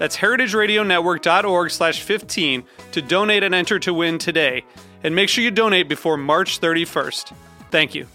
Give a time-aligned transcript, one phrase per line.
[0.00, 4.64] That's heritageradionetwork.org slash 15 to donate and enter to win today.
[5.04, 7.34] And make sure you donate before March 31st.
[7.70, 8.06] Thank you.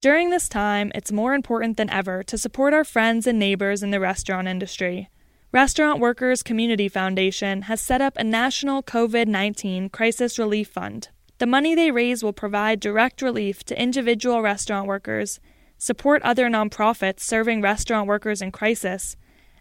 [0.00, 3.90] During this time, it's more important than ever to support our friends and neighbors in
[3.90, 5.10] the restaurant industry.
[5.52, 11.10] Restaurant Workers Community Foundation has set up a national COVID 19 crisis relief fund.
[11.36, 15.38] The money they raise will provide direct relief to individual restaurant workers,
[15.78, 19.16] support other nonprofits serving restaurant workers in crisis,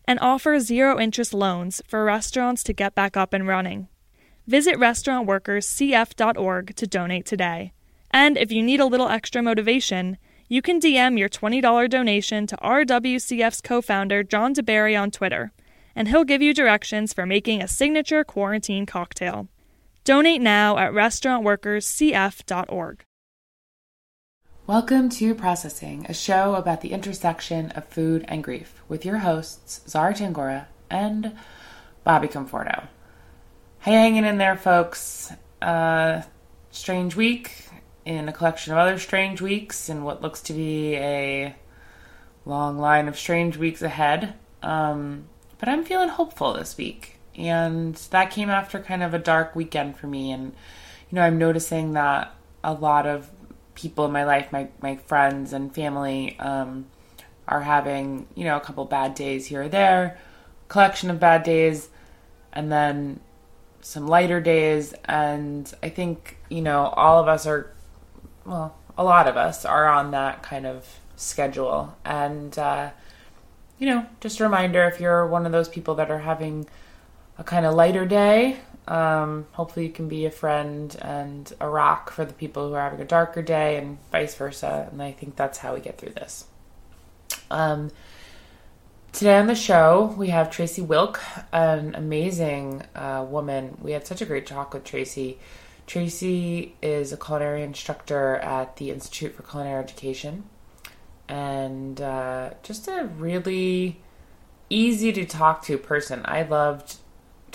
[0.05, 3.87] and offer zero interest loans for restaurants to get back up and running.
[4.47, 7.73] Visit restaurantworkerscf.org to donate today.
[8.11, 12.55] And if you need a little extra motivation, you can DM your $20 donation to
[12.57, 15.51] RWCF's co founder, John deBary, on Twitter,
[15.95, 19.47] and he'll give you directions for making a signature quarantine cocktail.
[20.03, 23.04] Donate now at restaurantworkerscf.org.
[24.67, 29.81] Welcome to Processing, a show about the intersection of food and grief, with your hosts,
[29.87, 31.33] Zahra Tangorra and
[32.03, 32.87] Bobby Conforto.
[33.81, 35.31] Hey, hanging in there, folks.
[35.61, 36.23] Uh,
[36.71, 37.67] strange week
[38.05, 41.55] in a collection of other strange weeks, and what looks to be a
[42.43, 44.33] long line of strange weeks ahead.
[44.63, 45.25] Um,
[45.59, 49.95] but I'm feeling hopeful this week, and that came after kind of a dark weekend
[49.97, 50.31] for me.
[50.31, 50.53] And
[51.11, 52.33] you know, I'm noticing that
[52.63, 53.29] a lot of
[53.75, 56.87] people in my life, my my friends and family, um,
[57.47, 60.17] are having you know a couple bad days here or there,
[60.67, 61.89] collection of bad days,
[62.53, 63.19] and then
[63.81, 64.93] some lighter days.
[65.05, 67.71] And I think you know all of us are
[68.45, 71.95] well, a lot of us are on that kind of schedule.
[72.05, 72.91] And, uh,
[73.79, 76.67] you know, just a reminder if you're one of those people that are having
[77.37, 78.57] a kind of lighter day,
[78.87, 82.81] um, hopefully you can be a friend and a rock for the people who are
[82.81, 84.89] having a darker day and vice versa.
[84.91, 86.45] And I think that's how we get through this.
[87.49, 87.91] Um,
[89.11, 91.19] today on the show, we have Tracy Wilk,
[91.51, 93.77] an amazing uh, woman.
[93.81, 95.39] We had such a great talk with Tracy.
[95.87, 100.43] Tracy is a culinary instructor at the Institute for Culinary Education
[101.27, 104.01] and uh, just a really
[104.69, 106.21] easy to talk to person.
[106.25, 106.97] I loved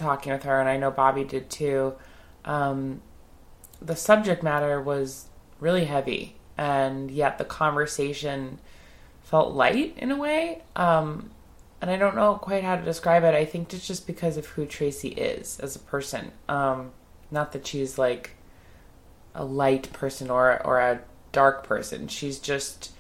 [0.01, 1.95] talking with her, and I know Bobby did too.
[2.45, 3.03] Um,
[3.81, 5.27] the subject matter was
[5.61, 8.59] really heavy, and yet the conversation
[9.23, 10.63] felt light in a way.
[10.75, 11.31] Um,
[11.81, 13.35] and I don't know quite how to describe it.
[13.35, 16.33] I think it's just because of who Tracy is as a person.
[16.49, 16.91] Um,
[17.31, 18.33] not that she's like
[19.35, 21.01] a light person or or a
[21.33, 22.09] dark person.
[22.09, 22.93] She's just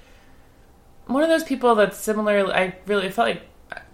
[1.07, 2.47] one of those people that's similar.
[2.55, 3.43] I really felt like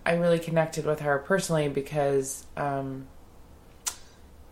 [0.07, 3.09] I really connected with her personally because um,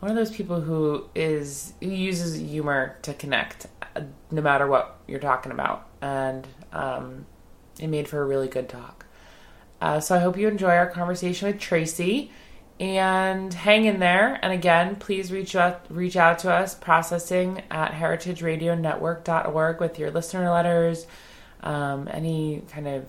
[0.00, 3.68] one of those people who is who uses humor to connect,
[4.32, 7.24] no matter what you're talking about, and um,
[7.78, 9.06] it made for a really good talk.
[9.80, 12.32] Uh, so I hope you enjoy our conversation with Tracy
[12.80, 14.40] and hang in there.
[14.42, 20.50] And again, please reach out reach out to us processing at heritageradionetwork.org with your listener
[20.50, 21.06] letters,
[21.62, 23.06] um, any kind of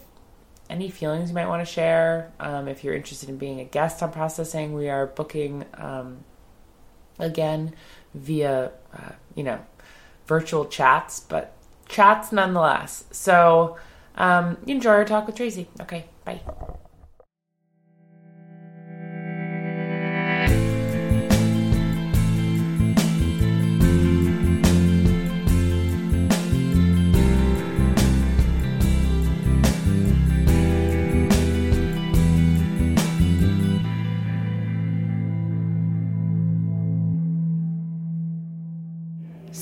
[0.69, 2.31] any feelings you might want to share.
[2.39, 6.23] Um, if you're interested in being a guest on processing, we are booking um,
[7.19, 7.73] again
[8.13, 9.59] via uh, you know
[10.27, 11.53] virtual chats, but
[11.87, 13.05] chats nonetheless.
[13.11, 13.77] So
[14.15, 15.67] um, enjoy our talk with Tracy.
[15.81, 16.41] Okay, bye.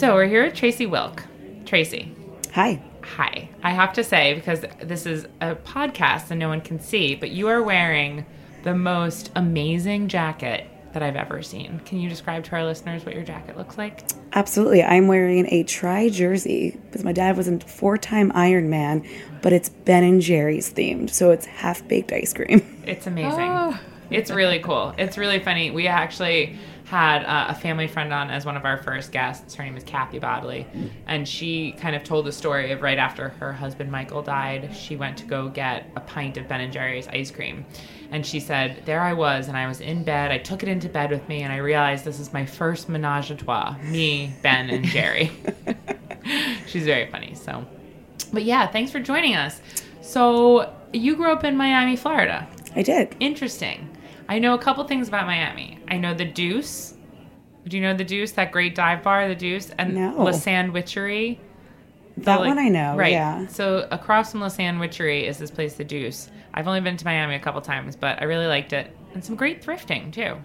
[0.03, 1.23] So we're here with Tracy Wilk.
[1.63, 2.13] Tracy.
[2.53, 2.83] Hi.
[3.15, 3.47] Hi.
[3.63, 7.31] I have to say, because this is a podcast and no one can see, but
[7.31, 8.25] you are wearing
[8.63, 11.79] the most amazing jacket that I've ever seen.
[11.85, 14.01] Can you describe to our listeners what your jacket looks like?
[14.33, 14.83] Absolutely.
[14.83, 19.09] I'm wearing a tri jersey because my dad was a four time Ironman,
[19.41, 21.11] but it's Ben and Jerry's themed.
[21.11, 22.83] So it's half baked ice cream.
[22.85, 23.79] It's amazing.
[24.09, 24.94] It's really cool.
[24.97, 25.71] It's really funny.
[25.71, 26.57] We actually
[26.93, 29.55] had uh, a family friend on as one of our first guests.
[29.55, 30.67] Her name is Kathy Bodley.
[31.07, 34.95] And she kind of told the story of right after her husband Michael died, she
[34.95, 37.65] went to go get a pint of Ben and Jerry's ice cream.
[38.11, 40.29] And she said, There I was, and I was in bed.
[40.29, 43.31] I took it into bed with me, and I realized this is my first menage
[43.31, 45.31] a trois me, Ben, and Jerry.
[46.67, 47.33] She's very funny.
[47.33, 47.65] So,
[48.31, 49.61] but yeah, thanks for joining us.
[50.03, 52.47] So, you grew up in Miami, Florida.
[52.75, 53.15] I did.
[53.19, 53.89] Interesting.
[54.29, 55.79] I know a couple things about Miami.
[55.87, 56.95] I know the Deuce.
[57.67, 58.31] Do you know the Deuce?
[58.33, 60.23] That great dive bar, the Deuce, and No.
[60.23, 61.37] La Sandwicherie.
[62.17, 62.95] That like- one I know.
[62.95, 63.11] Right.
[63.11, 63.47] Yeah.
[63.47, 66.29] So across from La Sandwicherie is this place, the Deuce.
[66.53, 69.35] I've only been to Miami a couple times, but I really liked it, and some
[69.35, 70.37] great thrifting too.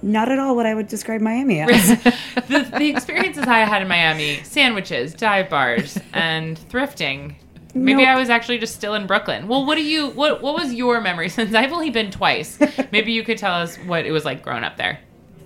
[0.00, 1.68] Not at all what I would describe Miami as.
[2.48, 7.34] the, the experiences I had in Miami: sandwiches, dive bars, and thrifting.
[7.74, 8.08] Maybe Nope.
[8.08, 9.48] I was actually just still in Brooklyn.
[9.48, 12.58] Well, what do you what what was your memory since I've only been twice?
[12.92, 14.98] Maybe you could tell us what it was like growing up there.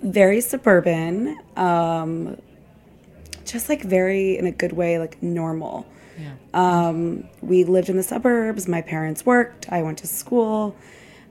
[0.03, 1.37] very suburban.
[1.55, 2.37] Um,
[3.45, 5.87] just like very, in a good way, like normal.
[6.19, 6.33] Yeah.
[6.53, 8.67] Um, we lived in the suburbs.
[8.67, 9.71] My parents worked.
[9.71, 10.75] I went to school.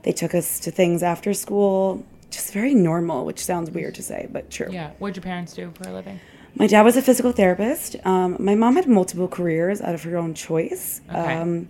[0.01, 2.03] They took us to things after school.
[2.31, 4.67] Just very normal, which sounds weird to say, but true.
[4.71, 4.91] Yeah.
[4.97, 6.19] What did your parents do for a living?
[6.57, 7.95] My dad was a physical therapist.
[8.03, 11.01] Um, my mom had multiple careers out of her own choice.
[11.07, 11.35] Okay.
[11.35, 11.69] Um,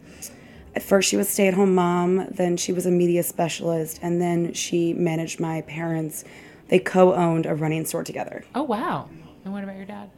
[0.76, 4.00] at first, she was a stay at home mom, then she was a media specialist,
[4.02, 6.24] and then she managed my parents.
[6.70, 8.46] They co owned a running store together.
[8.56, 9.10] Oh wow.
[9.44, 10.10] And what about your dad?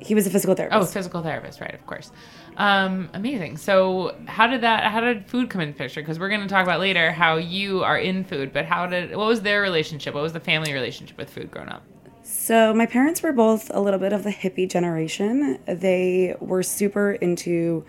[0.00, 0.82] He was a physical therapist.
[0.82, 1.72] Oh, physical therapist, right?
[1.72, 2.10] Of course.
[2.56, 3.56] Um, amazing.
[3.56, 4.90] So, how did that?
[4.90, 6.02] How did food come into the picture?
[6.02, 9.16] Because we're going to talk about later how you are in food, but how did?
[9.16, 10.14] What was their relationship?
[10.14, 11.84] What was the family relationship with food growing up?
[12.44, 15.58] So my parents were both a little bit of the hippie generation.
[15.64, 17.86] They were super into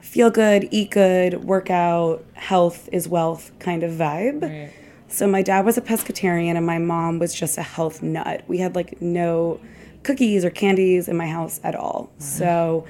[0.00, 4.42] feel good, eat good, workout, health is wealth kind of vibe.
[4.42, 4.72] Right.
[5.08, 8.44] So my dad was a pescatarian and my mom was just a health nut.
[8.46, 9.58] We had like no
[10.04, 12.08] cookies or candies in my house at all.
[12.18, 12.86] So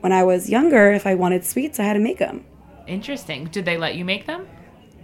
[0.00, 2.44] when I was younger, if I wanted sweets, I had to make them.
[2.86, 3.46] Interesting.
[3.46, 4.46] Did they let you make them?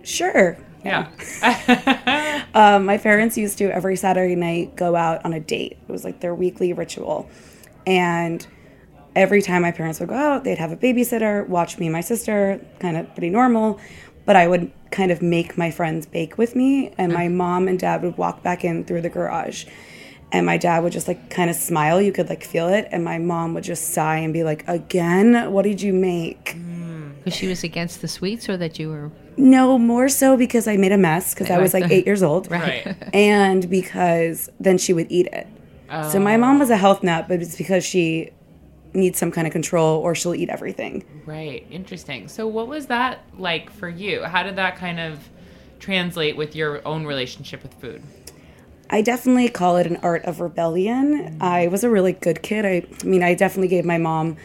[0.02, 0.58] Sure.
[0.84, 1.08] Yeah.
[2.54, 5.78] Um, my parents used to every Saturday night go out on a date.
[5.86, 7.28] It was like their weekly ritual.
[7.86, 8.44] And
[9.14, 12.00] every time my parents would go out, they'd have a babysitter, watch me and my
[12.00, 13.78] sister, kind of pretty normal.
[14.24, 17.78] But I would kind of make my friends bake with me, and my mom and
[17.78, 19.66] dad would walk back in through the garage.
[20.32, 22.02] And my dad would just like kind of smile.
[22.02, 22.88] You could like feel it.
[22.90, 25.52] And my mom would just sigh and be like, Again?
[25.52, 26.56] What did you make?
[27.28, 30.76] Because she was against the sweets, or that you were No, more so because I
[30.76, 32.50] made a mess because I was like eight years old.
[32.50, 32.96] right.
[33.14, 35.46] and because then she would eat it.
[36.10, 36.60] So my mom oh.
[36.60, 38.30] was a health nut, but it's because she
[38.92, 41.04] needs some kind of control or she'll eat everything.
[41.24, 41.66] Right.
[41.70, 42.28] Interesting.
[42.28, 44.24] So, what was that like for you?
[44.24, 45.28] How did that kind of
[45.78, 48.02] translate with your own relationship with food?
[48.90, 51.18] I definitely call it an art of rebellion.
[51.18, 51.42] Mm-hmm.
[51.42, 52.64] I was a really good kid.
[52.64, 54.36] I, I mean, I definitely gave my mom,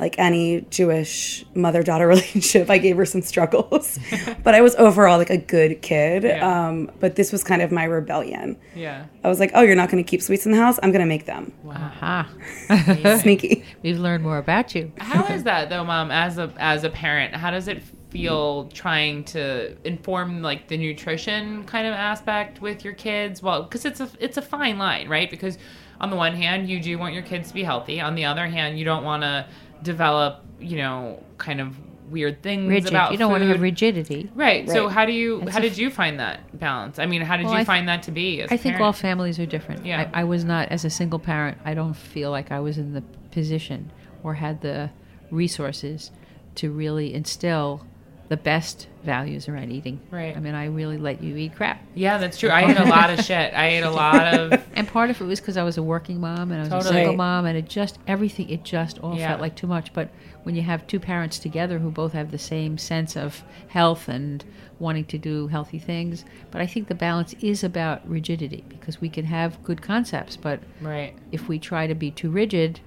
[0.00, 3.98] like any Jewish mother daughter relationship, I gave her some struggles.
[4.42, 6.24] but I was overall like a good kid.
[6.24, 6.68] Yeah.
[6.68, 8.58] Um, but this was kind of my rebellion.
[8.74, 9.06] Yeah.
[9.22, 10.78] I was like, oh, you're not going to keep sweets in the house?
[10.82, 11.52] I'm going to make them.
[11.68, 12.28] aha.
[13.20, 13.64] Sneaky.
[13.82, 14.92] We've learned more about you.
[14.98, 16.10] How is that though, mom?
[16.10, 21.64] As a as a parent, how does it feel trying to inform like the nutrition
[21.64, 23.42] kind of aspect with your kids?
[23.42, 25.30] Well, because it's a it's a fine line, right?
[25.30, 25.58] Because
[26.00, 28.00] on the one hand, you do want your kids to be healthy.
[28.00, 29.46] On the other hand, you don't want to
[29.82, 31.76] develop, you know, kind of
[32.10, 32.88] weird things Rigid.
[32.90, 34.30] about You don't want to have rigidity.
[34.34, 34.68] Right.
[34.68, 36.98] So how do you It's how a did you find that balance?
[36.98, 38.42] I mean, how did Well, you th- find that to be?
[38.42, 38.82] As a I think parent?
[38.82, 39.86] all families are different.
[39.86, 40.10] Yeah.
[40.12, 42.94] I, I was not, as a single parent, I don't feel like I was in
[42.94, 43.92] the position
[44.24, 44.90] or had the
[45.30, 46.10] resources
[46.56, 47.86] to really instill
[48.30, 49.98] the best values around eating.
[50.08, 50.36] Right.
[50.36, 51.82] I mean, I really let you eat crap.
[51.96, 52.48] Yeah, that's true.
[52.48, 53.52] I ate a lot of shit.
[53.54, 56.20] I ate a lot of And part of it was because I was a working
[56.20, 56.90] mom and I was Totally.
[56.90, 59.30] a single mom, and it just everything it just all Yeah.
[59.30, 59.92] felt like too much.
[59.92, 60.10] But
[60.44, 64.44] when you have two parents together who both have the same sense of health and
[64.78, 69.08] wanting to do healthy things, but I think the balance is about rigidity because we
[69.08, 71.14] can have good concepts, but right.
[71.32, 72.78] if we try to be too rigid,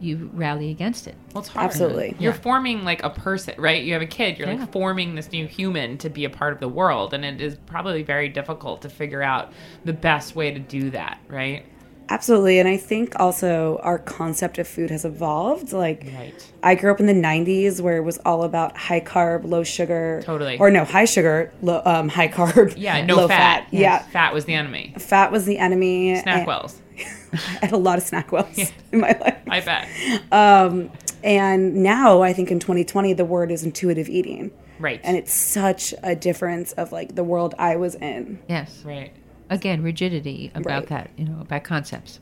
[0.00, 1.14] you rally against it.
[1.32, 1.64] Well, it's hard.
[1.66, 2.14] Absolutely.
[2.18, 3.82] You're forming like a person, right?
[3.82, 4.38] You have a kid.
[4.38, 4.56] You're Yeah.
[4.60, 7.56] like forming this new human to be a part of the world, and it is
[7.66, 9.52] probably very difficult to figure out
[9.84, 11.64] the best way to do that, right?
[12.08, 12.60] Absolutely.
[12.60, 15.72] And I think also our concept of food has evolved.
[15.72, 16.52] Like, Right.
[16.62, 20.22] I grew up in the 90s where it was all about high carb, low sugar.
[20.24, 20.56] Totally.
[20.58, 22.74] Or no, high sugar, low, um, high carb.
[22.76, 23.66] Yeah, no low fat.
[23.72, 23.98] Yeah.
[23.98, 24.94] Fat was the enemy.
[24.98, 26.14] Fat was the enemy.
[26.20, 26.80] Snack and- wells.
[27.32, 27.36] I
[27.66, 29.36] had a lot of SnackWells in my life.
[29.48, 29.88] I bet.
[30.32, 30.90] Um,
[31.24, 34.50] and now I think in 2020, the word is intuitive eating.
[34.78, 35.00] Right.
[35.04, 38.38] And it's such a difference of like the world I was in.
[38.48, 38.82] Yes.
[38.84, 39.12] right.
[39.48, 40.86] Again, rigidity about Right.
[40.88, 42.18] that, you know, about concepts.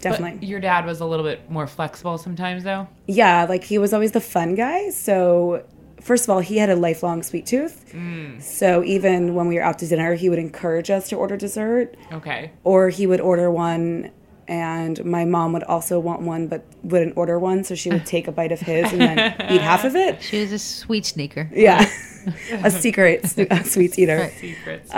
[0.00, 0.38] Definitely.
[0.38, 2.88] But your dad was a little bit more flexible sometimes, though.
[3.06, 4.88] Yeah, like he was always the fun guy.
[4.90, 5.64] So,
[6.02, 7.94] first of all, he had a lifelong sweet tooth.
[8.40, 11.94] So, even when we were out to dinner, he would encourage us to order dessert,
[12.12, 12.50] Okay.
[12.64, 14.10] or he would order one,
[14.48, 17.64] and my mom would also want one but wouldn't order one.
[17.64, 19.18] So, she would take a bite of his and then
[19.52, 20.22] eat half of it.
[20.22, 21.48] She was a sweet sneaker.
[21.52, 21.88] Yeah,
[22.64, 24.30] a secret s- uh, sweets eater.
[24.38, 24.90] Secrets.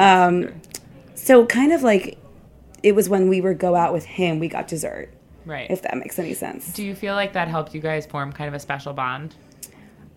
[1.15, 2.19] So, kind of like
[2.83, 5.11] it was when we would go out with him, we got dessert,
[5.47, 5.71] right.
[5.71, 6.73] if that makes any sense.
[6.75, 9.35] Do you feel like that helped you guys form kind of a special bond?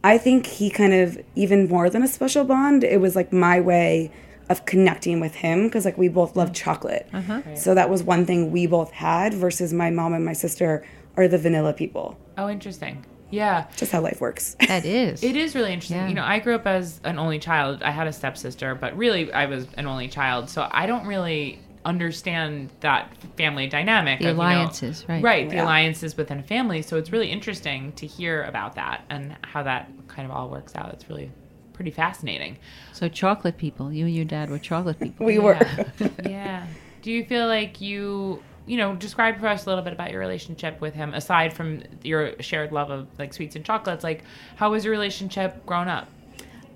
[0.07, 2.85] I think he kind of even more than a special bond.
[2.85, 4.09] It was like my way
[4.49, 7.09] of connecting with him because like we both love chocolate.
[7.11, 7.41] Uh-huh.
[7.55, 10.85] So that was one thing we both had versus my mom and my sister
[11.17, 12.17] are the vanilla people.
[12.37, 13.05] Oh, interesting.
[13.31, 13.67] Yeah.
[13.75, 14.55] Just how life works.
[14.69, 15.21] That is.
[15.23, 15.97] It is really interesting.
[15.97, 16.07] Yeah.
[16.07, 17.83] You know, I grew up as an only child.
[17.83, 20.49] I had a stepsister, but really I was an only child.
[20.49, 24.19] So I don't really understand that family dynamic.
[24.19, 25.23] The of, you know- alliances, right.
[25.23, 25.63] Right, the Yeah.
[25.63, 26.81] alliances within a family.
[26.81, 30.75] So it's really interesting to hear about that and how that kind of all works
[30.75, 30.93] out.
[30.93, 31.31] It's really
[31.73, 32.57] pretty fascinating.
[32.91, 33.91] so chocolate people.
[33.93, 35.25] You and your dad were chocolate people.
[35.25, 35.57] we were.
[35.99, 36.07] Yeah.
[36.25, 36.65] yeah.
[37.03, 40.19] Do you feel like you, you know, describe for us a little bit about your
[40.19, 44.03] relationship with him aside from your shared love of like sweets and chocolates?
[44.03, 44.23] Like,
[44.55, 46.07] how was your relationship growing up?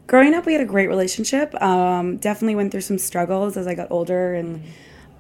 [0.08, 1.60] Growing up, we had a great relationship.
[1.62, 4.62] Um, definitely went through some struggles as I got older and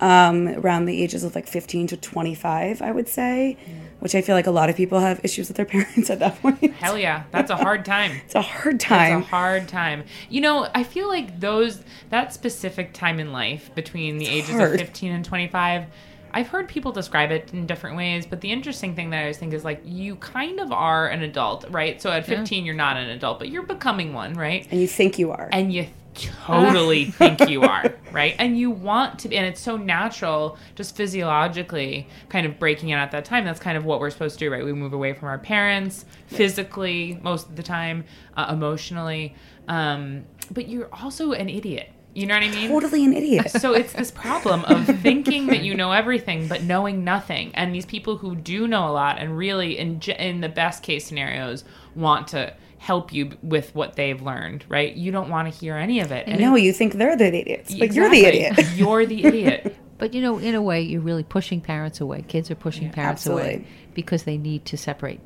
[0.01, 3.57] um, around the ages of like 15 to 25, I would say,
[3.99, 6.41] which I feel like a lot of people have issues with their parents at that
[6.41, 6.73] point.
[6.73, 8.11] Hell yeah, that's a hard time.
[8.25, 9.19] It's a hard time.
[9.19, 10.03] It's a hard time.
[10.29, 14.73] You know, I feel like those that specific time in life between the ages hard.
[14.73, 15.85] of 15 and 25,
[16.33, 19.37] I've heard people describe it in different ways, but the interesting thing that I always
[19.37, 22.01] think is like you kind of are an adult, right?
[22.01, 24.67] So at 15 you're not an adult, but you're becoming one, right?
[24.71, 25.49] and you think you are.
[25.51, 28.35] and you totally think you are, right?
[28.37, 33.01] And you want to be, and it's so natural, just physiologically, kind of breaking out
[33.01, 33.45] at that time.
[33.45, 34.63] That's kind of what we're supposed to do, right?
[34.63, 38.03] We move away from our parents physically most of the time,
[38.35, 39.35] uh, emotionally.
[39.67, 41.89] Um, but you're also an idiot.
[42.13, 42.69] You know what I mean?
[42.69, 43.51] totally an idiot.
[43.51, 47.85] so it's this problem of thinking that you know everything but knowing nothing and these
[47.85, 51.63] people who do know a lot and really in, in the best case scenarios
[51.95, 55.99] want to help you with what they've learned right you don't want to hear any
[55.99, 58.21] of it And No, you think they're the idiots, but Exactly.
[58.21, 58.67] you're the idiot.
[58.75, 62.23] you're the idiot But you know, in a way, you're really pushing parents away.
[62.27, 65.19] Kids are pushing parents away because they need to separate.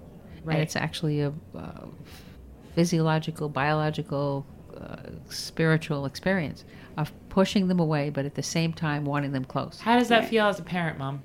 [0.43, 0.55] Right.
[0.55, 1.85] And it's actually a uh,
[2.75, 4.45] physiological, biological,
[4.79, 4.97] uh,
[5.29, 6.65] spiritual experience
[6.97, 9.79] of pushing them away, but at the same time wanting them close.
[9.81, 11.21] how does that feel as a parent mom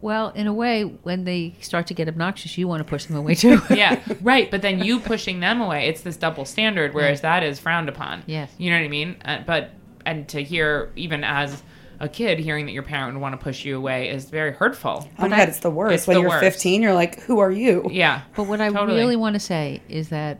[0.00, 3.16] Well, in a way, when they start to get obnoxious, you want to push them
[3.16, 3.60] away too.
[3.70, 7.58] yeah right but then you pushing them away it's this double standard whereas that is
[7.60, 8.50] frowned upon Yes.
[8.58, 9.70] you know what i mean uh, but
[10.06, 11.62] and to hear even as
[12.00, 15.08] a kid hearing that your parent would want to push you away is very hurtful
[15.18, 15.94] Oh my god, it's the worst.
[15.94, 16.42] It's when the you're worst.
[16.44, 17.88] 15, you're like, who are you?
[17.90, 18.96] yeah But what I Totally.
[18.98, 20.38] really want to say is that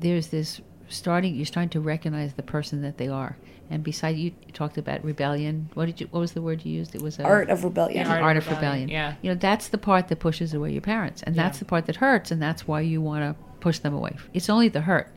[0.00, 1.34] there's this starting.
[1.34, 3.36] You're starting to recognize the person that they are,
[3.70, 5.68] and beside you, you talked about rebellion.
[5.74, 6.08] What did you?
[6.10, 6.94] What was the word you used?
[6.94, 8.06] It was a, Art of rebellion.
[8.06, 8.86] Yeah, art, Art of of rebellion.
[8.86, 9.14] rebellion, yeah.
[9.22, 11.60] You know, that's the part that pushes away your parents, and that's Yeah.
[11.60, 14.16] the part that hurts, and that's why you want to push them away.
[14.34, 15.08] It's only the hurt,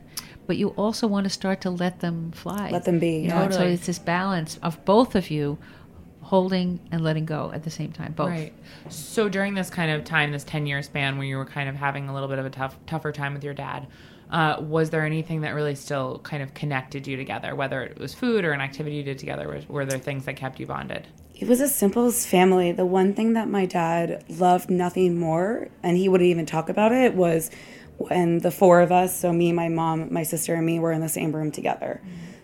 [0.46, 2.70] but you also want to start to let them fly.
[2.70, 5.58] Let them be, You know, and so it's this balance of both of you
[6.22, 8.12] holding and letting go at the same time.
[8.12, 8.28] Both.
[8.28, 8.52] Right.
[8.88, 11.74] So during this kind of time, this ten year span where you were kind of
[11.76, 13.86] having a little bit of a tough, tougher time with your dad,
[14.30, 17.54] uh, was there anything that really still kind of connected you together?
[17.54, 20.36] Whether it was food or an activity you did together, were, were there things that
[20.36, 21.06] kept you bonded?
[21.34, 22.70] It was as simple as family.
[22.70, 26.92] The one thing that my dad loved nothing more, and he wouldn't even talk about
[26.92, 27.50] it, was
[27.96, 31.00] when the four of us, so me, my mom, my sister, and me, were in
[31.00, 32.00] the same room together.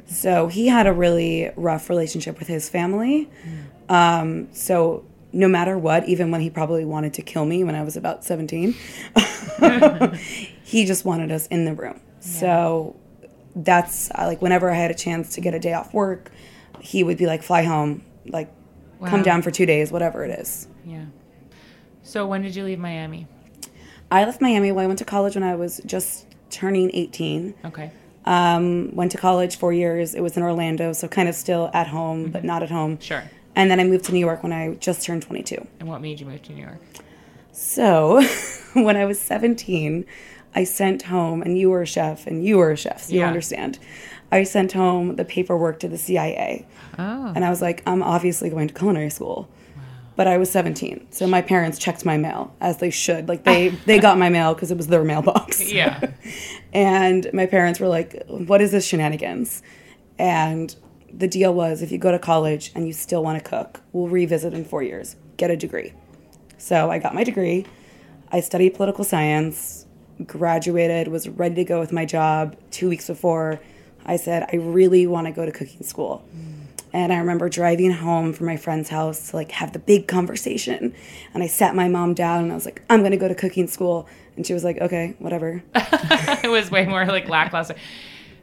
[0.07, 3.28] So he had a really rough relationship with his family.
[3.88, 7.83] Um, so no matter what, even when he probably wanted to kill me when I
[7.83, 8.75] was about 17,
[10.67, 12.01] he just wanted us in the room.
[12.19, 12.97] So
[13.55, 16.33] that's uh, like whenever I had a chance to get a day off work,
[16.81, 18.53] he would be like, fly home, like
[19.05, 20.67] come down for two days, whatever it is.
[20.85, 21.05] Yeah.
[22.03, 23.29] So when did you leave Miami?
[24.11, 24.73] I left Miami.
[24.73, 27.55] Well, I went to college when I was just turning 18.
[27.67, 27.93] Okay.
[28.25, 30.17] Um, went to college four years.
[30.17, 32.99] It was in Orlando, so kind of still at home, but not at home.
[32.99, 33.23] Sure.
[33.55, 35.65] And then I moved to New York when I just turned 22.
[35.79, 36.81] And what made you move to New York?
[37.53, 38.21] So
[38.75, 40.05] when I was 17,
[40.57, 43.23] I sent home, and you were a chef, and you were a chef, so you
[43.23, 43.79] understand.
[44.33, 46.67] I sent home the paperwork to the CIA.
[46.99, 47.33] Oh.
[47.37, 49.49] And I was like, I'm obviously going to culinary school.
[50.17, 53.29] But I was 17, so my parents checked my mail as they should.
[53.29, 55.71] Like they they got my mail because it was their mailbox.
[55.71, 56.11] Yeah.
[56.73, 59.63] And my parents were like, "What is this shenanigans?"
[60.19, 60.75] And
[61.13, 64.09] the deal was, if you go to college and you still want to cook, we'll
[64.09, 65.17] revisit in four years.
[65.39, 65.95] Get a degree.
[66.59, 67.65] So I got my degree.
[68.31, 69.86] I studied political science,
[70.25, 72.57] graduated, was ready to go with my job.
[72.71, 73.61] Two weeks before,
[74.05, 76.25] I said, I really want to go to cooking school.
[76.93, 80.95] And I remember driving home from my friend's house to like have the big conversation.
[81.35, 83.35] And I sat my mom down and I was like, I'm going to go to
[83.35, 84.09] cooking school.
[84.37, 85.63] And she was like, okay, whatever.
[85.75, 87.75] it was way more like lackluster.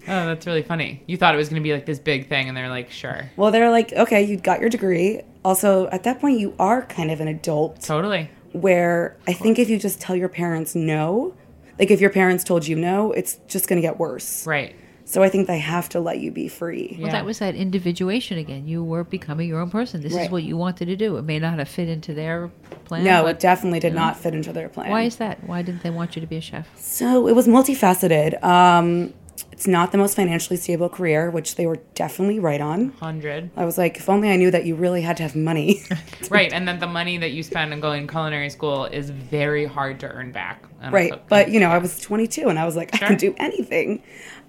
[0.06, 1.02] Oh, that's really funny.
[1.08, 3.32] You thought it was going to be like this big thing, and they're like, sure.
[3.38, 5.22] Well, they're like, okay, you got your degree.
[5.46, 8.30] Also, at that point, you are kind of an adult Totally.
[8.52, 11.36] where I think if you just tell your parents no,
[11.80, 14.46] like if your parents told you no, it's just going to get worse.
[14.46, 14.76] Right.
[15.06, 16.96] So I think they have to let you be free.
[16.98, 17.12] Well, Yeah.
[17.14, 18.68] that was that individuation again.
[18.68, 20.02] You were becoming your own person.
[20.02, 20.26] This Right.
[20.26, 21.18] is what you wanted to do.
[21.18, 22.52] It may not have fit into their
[22.86, 23.04] plan.
[23.04, 24.90] No, but it definitely did not fit into their plan.
[24.90, 25.40] why is that?
[25.46, 26.70] Why didn't they want you to be a chef?
[26.80, 28.42] So it was multifaceted.
[28.44, 29.14] Um,
[29.54, 32.88] it's not the most financially stable career, which they were definitely right on.
[32.88, 33.52] 100.
[33.56, 35.84] I was like, if only I knew that you really had to have money.
[36.30, 36.52] Right.
[36.52, 40.00] And then the money that you spend on going to culinary school is very hard
[40.00, 40.64] to earn back.
[40.90, 41.22] right.
[41.30, 44.02] But, you know, I was 22 and I was like, I can do anything.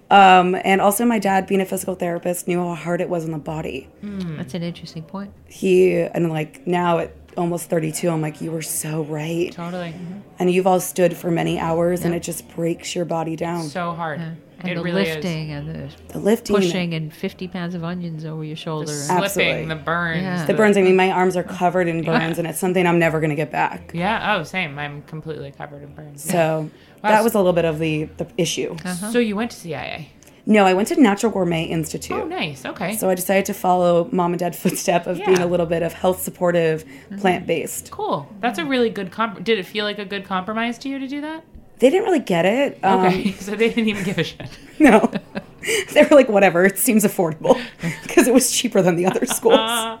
[0.09, 3.31] Um, and also, my dad, being a physical therapist, knew how hard it was on
[3.31, 3.89] the body.
[4.01, 5.31] That's an interesting point.
[5.47, 9.51] He, and like now at almost 32, I'm like, you were so right.
[9.51, 9.93] Totally.
[10.39, 13.63] And you've all stood for many hours and it just breaks your body down.
[13.63, 14.21] So hard.
[14.59, 18.25] And it the really lifting and the the lifting, pushing and 50 pounds of onions
[18.25, 18.91] over your shoulder.
[18.91, 19.09] is.
[19.09, 19.51] and- The Absolutely.
[19.53, 20.21] slipping, the burns.
[20.23, 20.45] Yeah.
[20.45, 20.77] the burns.
[20.77, 23.35] I mean, my arms are covered in burns and it's something I'm never going to
[23.35, 23.91] get back.
[23.93, 24.35] Yeah.
[24.35, 24.77] Oh, same.
[24.79, 26.23] I'm completely covered in burns.
[26.23, 26.69] So
[27.01, 28.75] that was a little bit of the, the issue.
[29.11, 30.09] So you went to CIA.
[30.47, 32.15] No, I went to Natural Gourmet Institute.
[32.21, 32.65] Oh, nice.
[32.67, 32.95] Okay.
[32.97, 35.35] So I decided to follow mom and dad footstep of being Yeah.
[35.37, 35.43] Mm-hmm.
[35.43, 36.85] a little bit of health supportive,
[37.17, 37.89] plant based.
[37.89, 38.29] cool.
[38.41, 39.43] That's a really good comp.
[39.43, 41.43] Did it feel like a good compromise to you to do that?
[41.79, 42.79] They didn't really get it.
[42.83, 43.31] Um, Okay.
[43.39, 44.49] so they didn't even give a shit.
[44.79, 45.09] No.
[45.93, 47.57] they were like, whatever, it seems affordable
[48.03, 49.57] because it was cheaper than the other schools.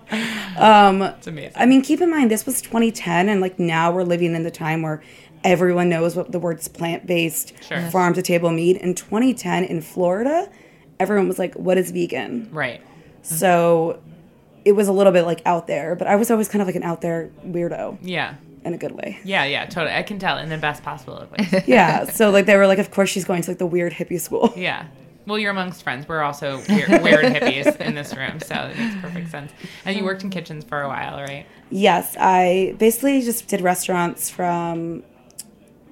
[0.09, 1.53] It's amazing.
[1.55, 4.51] I mean, keep in mind, this was 2010, and like now we're living in the
[4.51, 5.01] time where
[5.45, 7.81] everyone knows what the words plant based, Sure.
[7.89, 8.77] Farm to table meat.
[8.77, 10.49] In 2010 in Florida,
[10.99, 12.49] everyone was like, what is vegan?
[12.51, 12.81] right.
[13.21, 14.01] So
[14.65, 16.75] it was a little bit like out there, but I was always kind of like
[16.75, 18.35] an out there weirdo Yeah.
[18.65, 19.19] In a good way.
[19.23, 19.45] Yeah.
[19.45, 19.65] Yeah.
[19.65, 19.95] Totally.
[19.95, 21.63] I can tell in the best possible of ways.
[21.67, 22.05] Yeah.
[22.11, 24.53] so like they were like, of course she's going to like the weird hippie school.
[24.57, 24.87] Yeah.
[25.27, 26.07] Well, you're amongst friends.
[26.07, 29.51] We're also weird, weird hippies in this room, so it makes perfect sense.
[29.83, 31.47] And you worked in kitchens for a while, right?
[31.71, 35.01] Yes, I basically just did restaurants from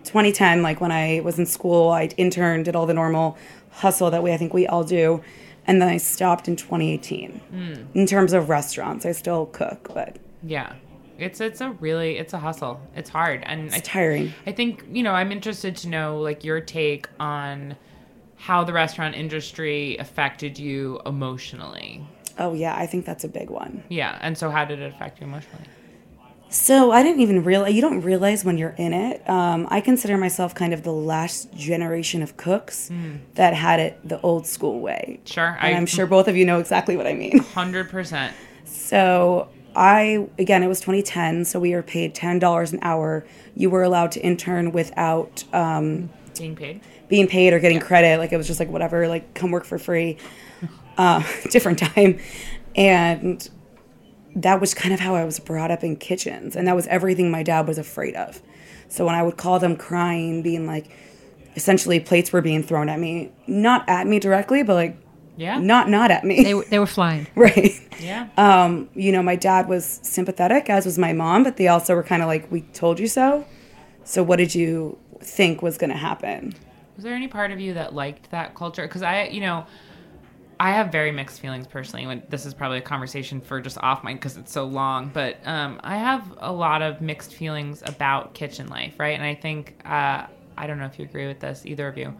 [0.04, 1.90] 2010, like when I was in school.
[1.90, 3.36] I interned, did all the normal
[3.72, 5.24] hustle that we I think we all do,
[5.66, 7.32] and then I stopped in 2018.
[7.32, 7.74] Hmm.
[7.98, 10.74] In terms of restaurants, I still cook, but Yeah.
[11.18, 12.82] It's it's a really it's a hustle.
[12.96, 14.34] It's hard, and I, it's tiring.
[14.48, 17.76] I think you know I'm interested to know like your take on
[18.36, 22.06] how the restaurant industry affected you emotionally.
[22.38, 23.84] Oh yeah, I think that's a big one.
[23.90, 25.66] Yeah, and so how did it affect you emotionally?
[26.50, 27.74] So I didn't even realize.
[27.74, 29.28] You don't realize when you're in it.
[29.28, 32.92] Um, I consider myself kind of the last generation of cooks
[33.36, 35.20] that had it the old school way.
[35.26, 37.40] Sure, and I'm sure both of you know exactly what I mean.
[37.56, 38.36] hundred percent.
[38.66, 41.46] So I again, it was 2010.
[41.46, 43.26] So we were paid ten dollars an hour.
[43.56, 46.82] You were allowed to intern without um, Being paid.
[47.10, 48.20] being paid or getting credit.
[48.20, 49.08] Like it was just like whatever.
[49.08, 50.18] Like come work for free.
[50.98, 52.20] Uh, different time,
[52.76, 53.50] and
[54.36, 57.32] that was kind of how I was brought up in kitchens, and that was everything
[57.32, 58.42] my dad was afraid of.
[58.90, 60.92] So when I would call them crying, being like,
[61.56, 64.98] essentially plates were being thrown at me, not at me directly, but like
[65.36, 65.60] Yeah.
[65.60, 66.44] not not at me.
[66.44, 67.28] They were, they were flying.
[67.36, 67.72] right.
[68.00, 68.30] Yeah.
[68.38, 72.04] Um, you know, my dad was sympathetic, as was my mom, but they also were
[72.04, 73.46] kind of like, "We told you so."
[74.04, 76.54] So, what did you think was going to happen?
[76.96, 78.84] Was there any part of you that liked that culture?
[78.84, 79.66] Because I, you know,
[80.60, 82.06] I have very mixed feelings personally.
[82.06, 85.38] When this is probably a conversation for just off mic because it's so long, but
[85.46, 89.18] um, I have a lot of mixed feelings about kitchen life, right?
[89.18, 92.14] And I think uh, I don't know if you agree with this, either of you,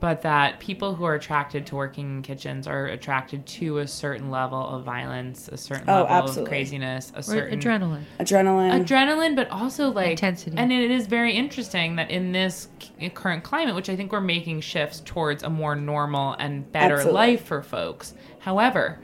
[0.00, 4.30] but that people who are attracted to working in kitchens are attracted to a certain
[4.30, 6.42] level of violence, a certain Oh, level absolutely.
[6.42, 8.02] of craziness, a Or certain adrenaline.
[8.20, 8.84] Adrenaline.
[8.84, 10.56] adrenaline but also like Intensity.
[10.56, 12.68] and it is very interesting that in this
[13.00, 16.94] c- current climate which i think we're making shifts towards a more normal and better
[16.94, 17.14] Absolutely.
[17.20, 18.98] life for folks however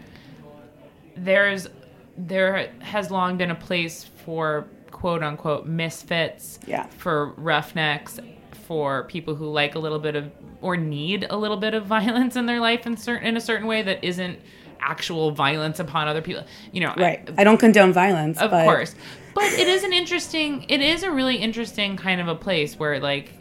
[1.16, 1.68] there's
[2.16, 6.86] there has long been a place for quote unquote misfits, Yeah.
[6.86, 8.20] for roughnecks,
[8.64, 12.36] for people who like a little bit of or need a little bit of violence
[12.36, 14.38] in their life in certain in a certain way that isn't
[14.80, 16.44] actual violence upon other people.
[16.72, 17.28] You know, Right.
[17.38, 18.40] I don't condone violence.
[18.40, 18.94] of but course.
[19.34, 23.00] But it is an interesting it is a really interesting kind of a place where
[23.00, 23.32] like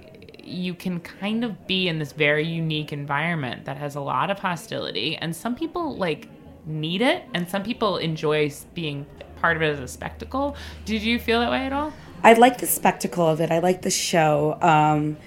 [0.45, 4.39] you can kind of be in this very unique environment that has a lot of
[4.39, 6.27] hostility and some people like
[6.65, 9.05] need it and some people enjoy being
[9.37, 10.55] part of it as a spectacle.
[10.85, 11.93] Did you feel that way at all?
[12.23, 13.51] I like the spectacle of it.
[13.51, 14.57] I like the show.
[14.61, 15.17] Um,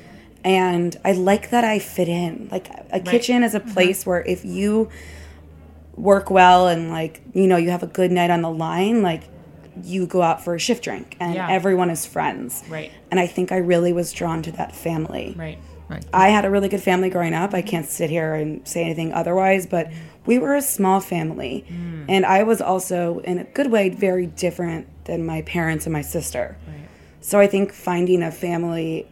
[0.44, 2.48] and I like that I fit in.
[2.50, 4.88] Like a kitchen is a place where if you
[5.94, 9.24] work well and like, you know, you have a good night on the line, like
[9.82, 11.50] you go out for a shift drink and Yeah.
[11.50, 12.62] everyone is friends.
[12.68, 12.90] Right.
[13.11, 15.35] And I think I really was drawn to that family.
[15.37, 15.59] Right.
[15.88, 16.04] Right.
[16.12, 17.54] I had a really good family growing up.
[17.54, 19.88] I can't sit here and say anything otherwise, but
[20.26, 21.64] we were a small family.
[22.09, 26.02] And I was also, in a good way, very different than my parents and my
[26.02, 26.56] sister.
[27.26, 29.04] So I think finding a family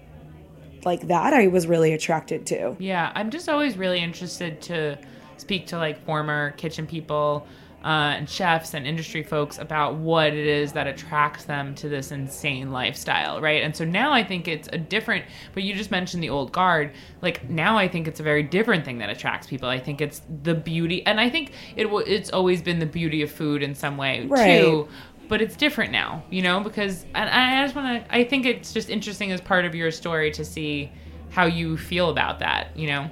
[0.84, 2.76] like that, I was really attracted to.
[2.78, 4.96] Yeah, I'm just always really interested to
[5.36, 7.44] speak to like former kitchen people
[7.84, 12.12] uh, and chefs and industry folks about what it is that attracts them to this
[12.12, 13.64] insane lifestyle, right?
[13.64, 15.24] And so now I think it's a different.
[15.52, 16.92] But you just mentioned the old guard.
[17.20, 19.68] Like now I think it's a very different thing that attracts people.
[19.68, 23.22] I think it's the beauty, and I think it w- it's always been the beauty
[23.22, 24.60] of food in some way Right.
[24.60, 24.88] too
[25.28, 28.14] but it's different now, you know, because and I just want to.
[28.14, 30.92] I think it's just interesting as part of your story to see
[31.30, 33.10] how you feel about that, you know.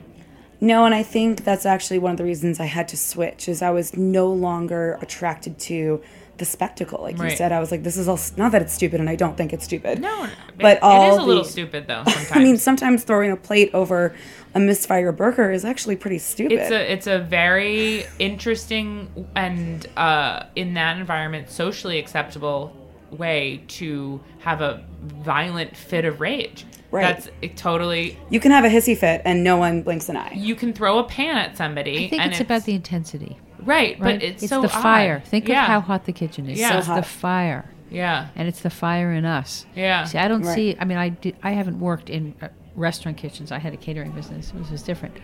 [0.61, 3.63] No, and I think that's actually one of the reasons I had to switch is
[3.63, 6.01] I was no longer attracted to
[6.39, 7.01] the spectacle.
[7.03, 9.17] Like you said, I was like, this is all not that it's stupid, and I
[9.17, 10.01] don't think it's stupid.
[10.01, 12.03] No, But it, all it is a little the- stupid though.
[12.07, 14.15] Sometimes I mean, sometimes throwing a plate over
[14.55, 16.59] a misfire burger is actually pretty stupid.
[16.59, 22.77] it's a it's a very interesting and uh, in that environment socially acceptable
[23.11, 26.67] way to have a violent fit of rage.
[26.91, 27.03] Right.
[27.03, 28.19] That's it totally.
[28.29, 30.33] you can have a hissy fit and no one blinks an eye.
[30.35, 32.05] You can throw a pan at somebody.
[32.05, 33.39] I think and it's, about the intensity.
[33.65, 34.01] Right, Right?
[34.01, 35.21] but it's, it's so the fire.
[35.21, 35.63] Think yeah.
[35.63, 36.59] of how hot the kitchen is.
[36.59, 36.81] Yeah.
[36.81, 37.69] So So it's the fire.
[37.91, 39.67] Yeah, and it's the fire in us.
[39.75, 40.05] Yeah.
[40.05, 40.55] See, I don't Right.
[40.55, 40.77] see.
[40.81, 43.53] I mean, I did, I haven't worked in uh, restaurant kitchens.
[43.53, 45.17] I had a catering business, which was different,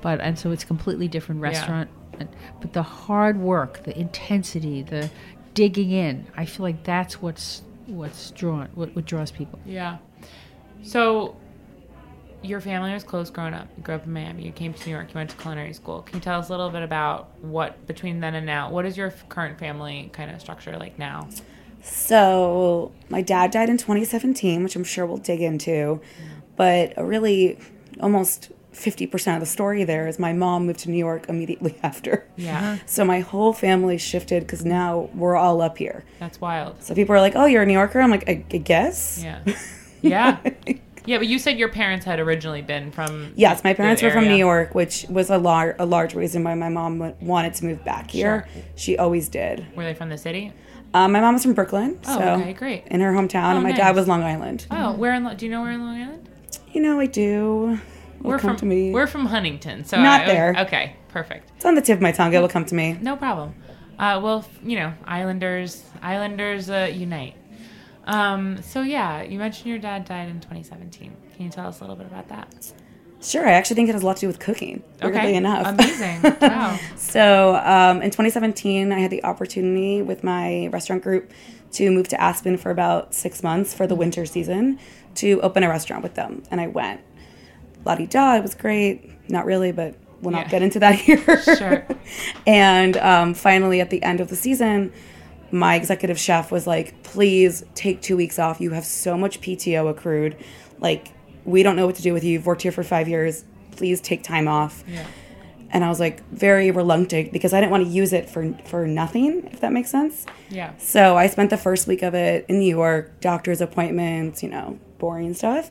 [0.00, 1.90] but and so it's completely different restaurant.
[2.18, 2.28] And,
[2.60, 5.10] but the hard work, the intensity, the
[5.52, 6.26] digging in.
[6.36, 9.58] I feel like that's what's what's drawn what, what draws people.
[9.66, 9.98] Yeah.
[10.82, 11.36] So,
[12.44, 13.68] your family was close growing up.
[13.76, 14.44] You grew up in Miami.
[14.44, 15.08] You came to New York.
[15.10, 16.02] You went to culinary school.
[16.02, 18.70] Can you tell us a little bit about what between then and now?
[18.70, 21.28] What is your f- current family kind of structure like now?
[21.82, 26.00] So, my dad died in 2017, which I'm sure we'll dig into.
[26.56, 27.58] But a really
[28.00, 32.26] almost 50% of the story there is my mom moved to New York immediately after.
[32.36, 32.76] Yeah, uh-huh.
[32.86, 36.04] So, my whole family shifted because now we're all up here.
[36.18, 36.82] that's wild.
[36.82, 38.00] So, people are like, oh, you're a New Yorker?
[38.00, 39.20] I'm like, I, I guess.
[39.22, 39.42] Yeah,
[40.00, 40.38] yeah,
[41.06, 41.18] yeah.
[41.18, 43.32] But you said your parents had originally been from.
[43.36, 44.24] Yes, my parents were from.
[44.24, 47.84] New York, which was a, lar- a large reason why my mom wanted to move
[47.84, 48.46] back here.
[48.52, 48.62] Sure.
[48.76, 49.66] She always did.
[49.76, 50.52] Were they from the city?
[50.94, 52.86] Um, my mom was from Brooklyn, Oh, so okay, great.
[52.86, 53.78] in her hometown, Oh, and my nice.
[53.78, 54.66] dad was Long Island.
[54.70, 55.36] Oh, where in?
[55.36, 56.28] Do you know where in Long Island?
[56.72, 57.80] You know, I do.
[58.20, 58.56] It'll we're come from.
[58.58, 58.92] to me.
[58.92, 60.54] We're from Huntington, so Not I- there.
[60.60, 61.50] Okay, perfect.
[61.56, 62.32] it's on the tip of my tongue.
[62.32, 62.96] It will come to me.
[63.02, 63.54] No problem.
[63.98, 67.34] Uh, well, you know, Islanders, Islanders uh, unite.
[68.06, 71.16] Um, so yeah, you mentioned your dad died in 2017.
[71.36, 72.72] Can you tell us a little bit about that?
[73.22, 74.82] Sure, I actually think it has a lot to do with cooking.
[75.02, 75.66] Weirdly enough.
[75.66, 76.20] amazing.
[76.42, 76.78] Wow.
[76.96, 81.30] So um, in 2017, I had the opportunity with my restaurant group
[81.72, 84.78] to move to Aspen for about six months for the winter season
[85.16, 87.00] to open a restaurant with them, and I went.
[87.86, 89.10] La di da, it was great.
[89.30, 90.50] Not really, but we'll not Yeah.
[90.50, 91.42] get into that here.
[91.42, 91.86] Sure.
[92.46, 94.92] and um, finally, at the end of the season,
[95.54, 98.60] my executive chef was like, "Please take two weeks off.
[98.60, 100.36] You have so much PTO accrued.
[100.80, 101.08] Like,
[101.44, 102.32] we don't know what to do with you.
[102.32, 103.44] You've worked here for five years.
[103.72, 105.06] Please take time off." Yeah.
[105.70, 108.86] and I was like very reluctant because I didn't want to use it for for
[108.86, 110.24] nothing, if that makes sense.
[110.48, 110.72] Yeah.
[110.78, 114.78] So I spent the first week of it in New York, doctor's appointments, you know,
[114.98, 115.70] boring stuff.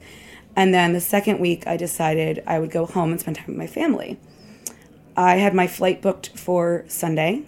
[0.57, 3.57] And then the second week, I decided I would go home and spend time with
[3.57, 4.19] my family.
[5.15, 7.43] I had my flight booked for Sunday.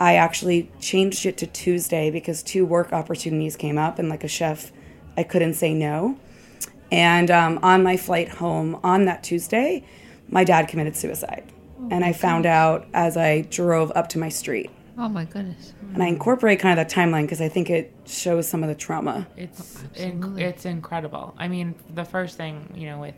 [0.00, 4.28] I actually changed it to Tuesday because two work opportunities came up, and like a
[4.28, 4.72] chef,
[5.16, 6.18] I couldn't say no.
[6.90, 9.84] And um, on my flight home on that Tuesday,
[10.28, 11.44] my dad committed suicide.
[11.90, 14.70] and I found out as I drove up to my street.
[14.96, 15.74] Oh my goodness.
[15.92, 18.74] And I incorporate kind of that timeline because I think it shows some of the
[18.74, 19.26] trauma.
[19.36, 21.34] It's Oh, inc- it's incredible.
[21.36, 23.14] I mean, the first thing you know with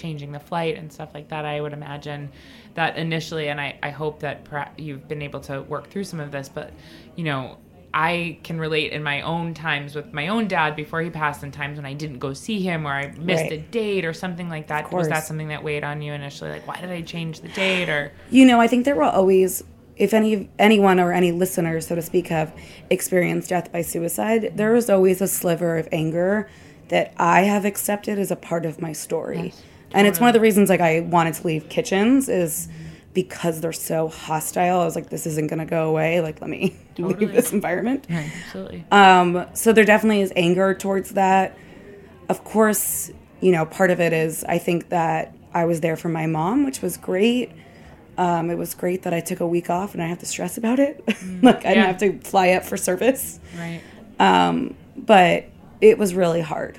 [0.00, 2.30] changing the flight and stuff like that, I would imagine
[2.74, 6.20] that initially, and I I hope that perhaps you've been able to work through some
[6.20, 6.72] of this, but
[7.16, 7.58] you know.
[7.92, 11.52] I can relate in my own times with my own dad before he passed, and
[11.52, 13.52] times when I didn't go see him or I missed Right.
[13.54, 14.92] a date or something like that.
[14.92, 16.50] Was that something that weighed on you initially?
[16.50, 17.88] Like, why did I change the date?
[17.88, 19.64] Or You know, I think there will always,
[19.96, 22.54] if any anyone or any listeners, so to speak, have
[22.90, 26.48] experienced death by suicide, there is always a sliver of anger
[26.90, 29.46] that I have accepted as a part of my story.
[29.46, 29.62] Yes.
[29.92, 32.68] And it's one of the reasons like I wanted to leave kitchens is
[33.12, 34.80] because they're so hostile.
[34.80, 36.20] I was like, this isn't gonna go away.
[36.20, 38.06] Like, let me leave this environment.
[38.08, 41.56] absolutely, Um, so there definitely is anger towards that.
[42.28, 46.08] Of course, you know, part of it is I think that I was there for
[46.08, 47.50] my mom, which was great.
[48.16, 50.56] Um, it was great that I took a week off and I have to stress
[50.58, 51.02] about it.
[51.42, 51.92] like I yeah.
[51.92, 53.40] didn't have to fly up for service.
[53.58, 53.80] right?
[54.20, 55.46] Um, but
[55.80, 56.78] it was really hard.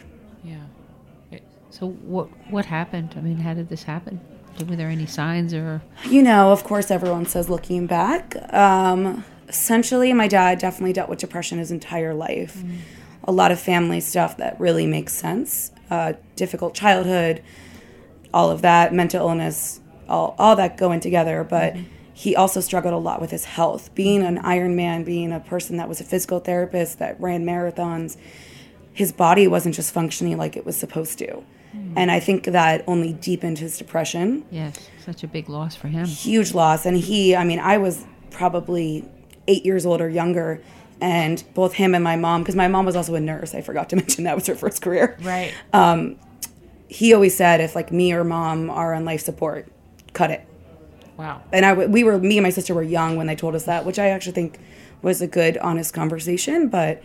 [1.81, 3.15] So what what happened?
[3.17, 4.21] I mean, how did this happen?
[4.69, 8.35] Were there any signs or You know, of course, everyone says looking back.
[8.53, 12.63] Um, essentially, my dad definitely dealt with depression his entire life.
[13.23, 15.71] A lot of family stuff that really makes sense.
[15.89, 17.41] Uh, difficult childhood,
[18.31, 21.43] all of that, mental illness, all, all that going together.
[21.43, 21.75] But
[22.13, 23.95] he also struggled a lot with his health.
[23.95, 28.17] Being an Iron Man, being a person that was a physical therapist that ran marathons,
[28.93, 31.43] his body wasn't just functioning like it was supposed to.
[31.71, 31.93] Hmm.
[31.95, 36.05] And I think that only deepened his depression yes, such a big loss for him.
[36.05, 36.85] huge loss.
[36.85, 39.05] And he, I mean, I was probably
[39.47, 40.61] eight years old or younger.
[40.99, 43.89] And both him and my mom, because my mom was also a nurse, I forgot
[43.89, 45.17] to mention that was her first career.
[45.21, 45.53] Right.
[45.73, 46.17] Um,
[46.87, 49.71] he always said, if like me or mom are on life support,
[50.13, 50.45] cut it.
[51.17, 51.41] wow.
[51.53, 53.85] And I, we were, me and my sister were young when they told us that,
[53.85, 54.59] which I actually think
[55.01, 56.67] was a good, honest conversation.
[56.67, 57.01] But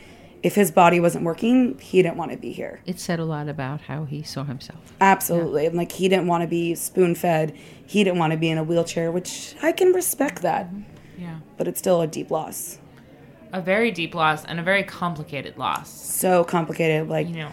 [0.46, 2.80] if his body wasn't working, he didn't want to be here.
[2.86, 4.80] It said a lot about how he saw himself.
[5.00, 5.66] Absolutely.
[5.66, 7.52] And like he didn't want to be spoon fed.
[7.84, 10.68] He didn't want to be in a wheelchair, which I can respect that.
[11.18, 11.38] Yeah.
[11.56, 12.78] But it's still a deep loss.
[13.52, 15.88] A very deep loss and a very complicated loss.
[15.90, 17.08] so complicated.
[17.08, 17.52] Like You know.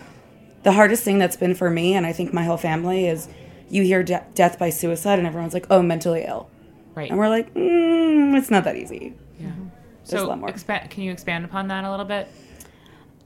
[0.64, 3.28] the hardest thing that's been for me, and I think my whole family, is
[3.70, 6.50] you hear de- death by suicide, and everyone's like, "Oh, mentally ill,"
[6.94, 7.10] Right.
[7.10, 9.48] and we're like, mm, "It's not that easy." yeah.
[10.06, 10.50] There's a So, lot more.
[10.50, 12.28] expa- can you expand upon that a little bit?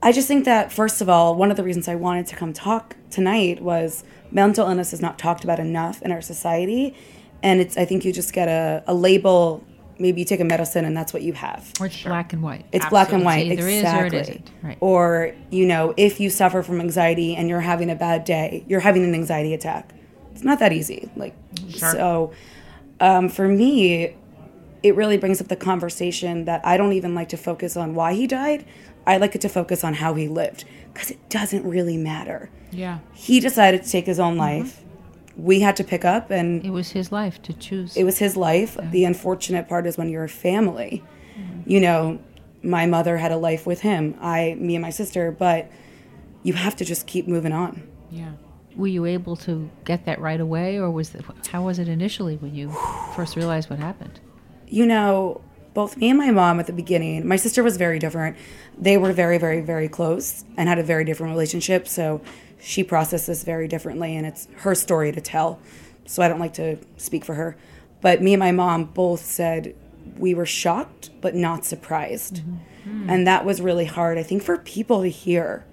[0.02, 2.54] I just think that first of all, one of the reasons I wanted to come
[2.54, 6.96] talk tonight was mental illness is not talked about enough in our society,
[7.42, 9.64] and it's I think you just get a, a label.
[10.00, 11.74] Maybe you take a medicine and that's what you have.
[11.80, 12.68] Or it's black and white.
[12.72, 13.48] It's black and white.
[13.48, 14.20] It's either is or it exactly.
[14.20, 14.52] isn't.
[14.62, 14.78] Right.
[14.80, 18.82] Or, you know, if you suffer from anxiety and you're having a bad day, you're
[18.82, 19.92] having an anxiety attack.
[20.34, 21.10] It's not that easy.
[21.16, 21.34] Like,
[21.70, 21.92] Sure.
[21.92, 22.32] so
[23.00, 24.16] um, for me,
[24.84, 28.14] it really brings up the conversation that I don't even like to focus on why
[28.14, 28.66] he died.
[29.08, 32.50] I like it to focus on how he lived because it doesn't really matter.
[32.72, 33.00] Yeah.
[33.13, 34.28] He decided to take his Mm-hmm.
[34.28, 34.84] own life.
[35.38, 37.96] We had to pick up, and it was his life to choose.
[37.96, 38.76] it was his life.
[38.91, 41.04] The unfortunate part is when you're a family.
[41.39, 41.70] Mm-hmm.
[41.70, 42.20] You know,
[42.63, 44.15] my mother had a life with him.
[44.20, 45.32] I, me, and my sister.
[45.32, 45.70] But
[46.43, 47.88] you have to just keep moving on.
[48.10, 48.32] Yeah.
[48.76, 52.36] Were you able to get that right away, or was that, how was it initially
[52.38, 52.72] when you
[53.15, 54.20] first realized what happened?
[54.67, 55.41] You know,
[55.78, 57.28] both me and my mom at the beginning.
[57.28, 58.36] My sister was very different.
[58.80, 61.88] They were very, very, very close and had a very different relationship.
[61.88, 62.20] So
[62.60, 65.60] she processed this very differently, and it's her story to tell.
[66.08, 67.56] So I don't like to speak for her.
[68.02, 69.76] But me and my mom both said
[70.18, 72.38] we were shocked but not surprised.
[72.38, 73.12] Mm-hmm.
[73.12, 75.63] And that was really hard, I think, for people to hear.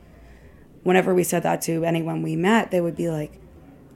[0.83, 3.41] Whenever we said that to anyone we met, they would be like,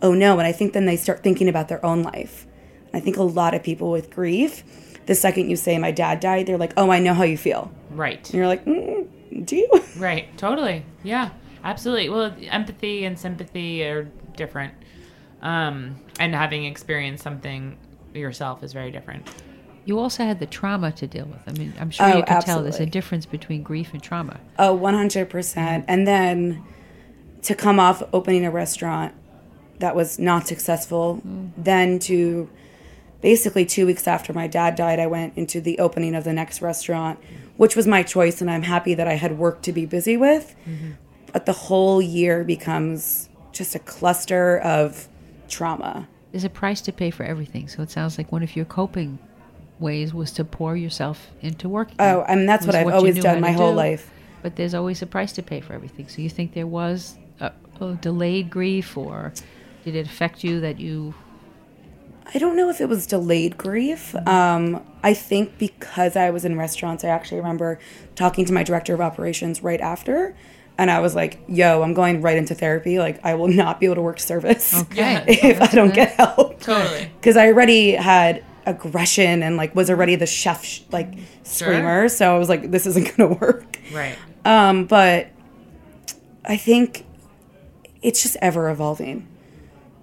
[0.00, 0.38] oh no.
[0.38, 2.46] And I think then they start thinking about their own life.
[2.94, 4.64] I think a lot of people with grief,
[5.08, 7.72] the second you say, my dad died, they're like, oh, I know how you feel.
[7.88, 8.22] Right.
[8.26, 9.08] And you're like, mm,
[9.44, 9.70] do you?
[9.96, 10.36] Right.
[10.36, 10.84] Totally.
[11.02, 11.30] Yeah.
[11.64, 12.10] Absolutely.
[12.10, 14.04] Well, empathy and sympathy are
[14.36, 14.74] different.
[15.40, 17.78] Um, and having experienced something
[18.12, 19.26] yourself is very different.
[19.86, 21.40] You also had the trauma to deal with.
[21.46, 24.38] I mean, I'm sure Oh, you can tell there's a difference between grief and trauma.
[24.58, 25.84] Oh, 100%.
[25.88, 26.62] And then
[27.42, 29.14] to come off opening a restaurant
[29.78, 31.22] that was not successful,
[31.56, 32.50] then to
[33.20, 36.62] basically two weeks after my dad died, I went into the opening of the next
[36.62, 37.18] restaurant,
[37.56, 38.40] which was my choice.
[38.40, 40.54] And I'm happy that I had work to be busy with.
[40.66, 40.92] Mm-hmm.
[41.32, 45.08] But the whole year becomes just a cluster of
[45.48, 46.08] trauma.
[46.32, 47.68] There's a price to pay for everything.
[47.68, 49.18] So it sounds like one of your coping
[49.78, 51.88] ways was to pour yourself into work.
[51.98, 53.76] Oh, I mean, that's what I've you always done my whole do.
[53.76, 54.10] life.
[54.42, 56.08] But there's always a price to pay for everything.
[56.08, 59.32] So you think there was a, a delayed grief, or
[59.84, 61.14] did it affect you that you?
[62.34, 64.14] I don't know if it was delayed grief.
[64.26, 67.78] Um, I think because I was in restaurants, I actually remember
[68.16, 70.36] talking to my director of operations right after.
[70.76, 72.98] And I was like, yo, I'm going right into therapy.
[72.98, 75.24] Like, I will not be able to work service Okay.
[75.26, 76.60] if I don't get help.
[76.60, 77.10] Totally.
[77.18, 82.08] Because I already had, aggression and like was already the chef sh- like screamer.
[82.08, 83.78] So I was like, this isn't gonna work.
[83.92, 84.16] Right.
[84.44, 85.28] Um, but
[86.44, 87.06] I think
[88.02, 89.26] it's just ever evolving.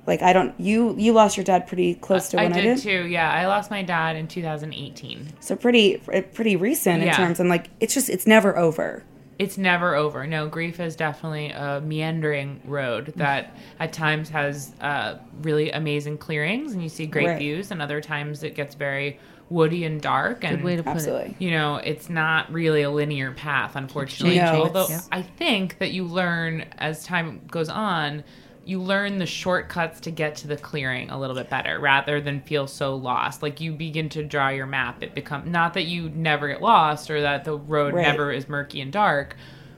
[0.08, 2.84] Like I don't you you lost your dad pretty close to when I did did,
[2.84, 3.08] too.
[3.08, 5.28] Yeah, I lost my dad in 2018.
[5.40, 9.04] so pretty uh, pretty recent in terms and like it's just it's never over.
[9.38, 10.26] It's never over.
[10.26, 16.72] No, grief is definitely a meandering road that at times has uh, really amazing clearings
[16.74, 17.38] and you see great Right.
[17.40, 20.46] views, and other times it gets very woody and dark.
[20.46, 20.96] And Good way to put it.
[20.96, 21.36] Absolutely.
[21.40, 24.38] you know, it's not really a linear path, unfortunately.
[24.38, 28.24] No, Although it's- I think that you learn as time goes on,
[28.66, 32.42] you learn the shortcuts to get to the clearing a little bit better rather than
[32.42, 33.44] feel so lost.
[33.44, 35.04] Like you begin to draw your map.
[35.04, 38.02] It become not that you never get lost or that the road Right.
[38.02, 39.36] never is murky and dark,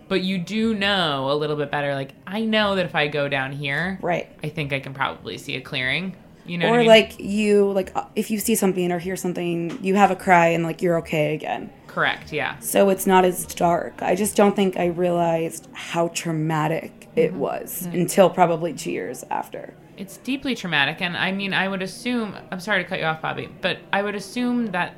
[0.08, 1.93] but you do know a little bit better.
[1.95, 4.30] Like I know that if I go down here, Right.
[4.41, 6.15] I think I can probably see a clearing.
[6.45, 6.88] You know, or I mean?
[6.88, 10.47] like you like uh, if you see something or hear something, you have a cry
[10.47, 11.69] and like you're okay again.
[11.88, 12.58] correct, yeah.
[12.60, 14.02] So it's not as dark.
[14.02, 17.39] I just don't think I realized how traumatic it Mm-hmm.
[17.39, 19.73] was until probably two years after.
[19.97, 22.36] It's deeply traumatic, and I mean, I would assume.
[22.51, 24.95] I'm sorry to cut you off, Bobby, but I would assume that,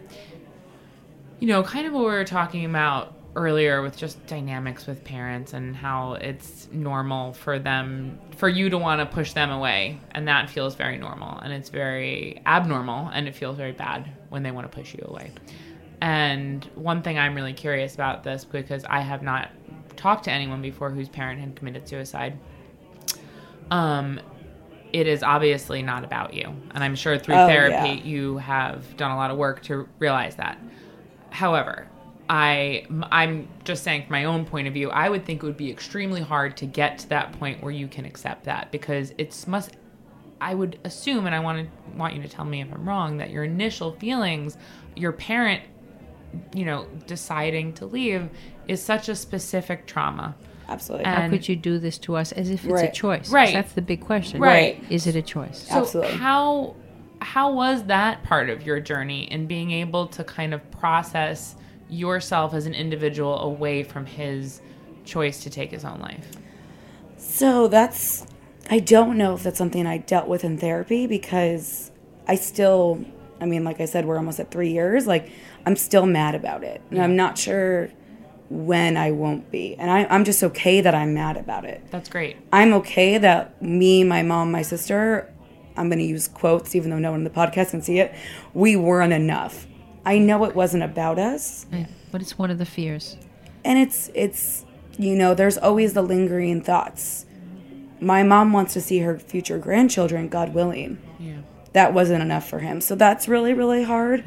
[1.39, 5.53] you know, kind of what we were talking about earlier with just dynamics with parents
[5.53, 10.27] and how it's normal for them, for you to want to push them away, and
[10.27, 14.51] that feels very normal, and it's very abnormal, and it feels very bad when they
[14.51, 15.31] want to push you away.
[16.01, 19.49] And one thing I'm really curious about this because I have not
[19.99, 22.37] talked to anyone before whose parent had committed suicide.
[23.69, 24.19] Um,
[24.93, 26.55] it is obviously not about you.
[26.71, 28.03] And I'm sure through Oh, therapy yeah.
[28.03, 30.57] you have done a lot of work to realize that.
[31.29, 31.87] However,
[32.29, 35.57] I I'm just saying from my own point of view, I would think it would
[35.57, 39.47] be extremely hard to get to that point where you can accept that because it's
[39.47, 39.75] must
[40.41, 43.17] I would assume and I want to want you to tell me if I'm wrong
[43.17, 44.57] that your initial feelings,
[44.95, 45.61] your parent
[46.53, 48.29] you know, deciding to leave
[48.69, 50.35] is such a specific trauma.
[50.67, 51.05] Absolutely.
[51.05, 53.31] And- How could you do this to us as if it's a choice?
[53.31, 53.53] Right.
[53.53, 54.39] That's the big question.
[54.39, 54.83] Right.
[54.89, 55.67] Is it a choice?
[55.67, 56.13] So Absolutely.
[56.13, 56.75] how
[57.21, 61.55] how was that part of your journey in being able to kind of process
[61.89, 64.61] yourself as an individual away from his
[65.03, 66.31] choice to take his own life?
[67.17, 68.25] So that's,
[68.69, 71.91] I don't know if that's something I dealt with in therapy because
[72.25, 73.03] I still,
[73.41, 75.05] I mean, like I said, we're almost at three years.
[75.05, 75.29] Like,
[75.65, 76.81] I'm still mad about it.
[76.89, 77.89] And I'm not sure
[78.49, 79.75] when I won't be.
[79.75, 81.81] And I, I'm just okay that I'm mad about it.
[81.91, 82.37] That's great.
[82.51, 85.31] I'm okay that me, my mom, my sister,
[85.77, 88.13] I'm going to use quotes even though no one in the podcast can see it,
[88.53, 89.67] we weren't enough.
[90.05, 91.65] I know it wasn't about us.
[91.71, 91.85] Yeah.
[92.11, 93.17] But it's one of the fears.
[93.63, 94.65] and it's it's
[94.97, 97.25] you know there's always the lingering thoughts
[98.01, 101.37] my mom wants to see her future grandchildren god willing Yeah.
[101.73, 104.23] that wasn't enough for him so that's really really hard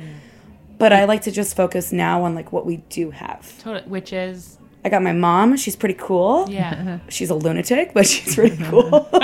[0.83, 3.89] but i like to just focus now on like what we do have Totally.
[3.89, 6.99] Which is i got my mom she's pretty cool yeah.
[7.09, 8.95] she's a lunatic but she's pretty cool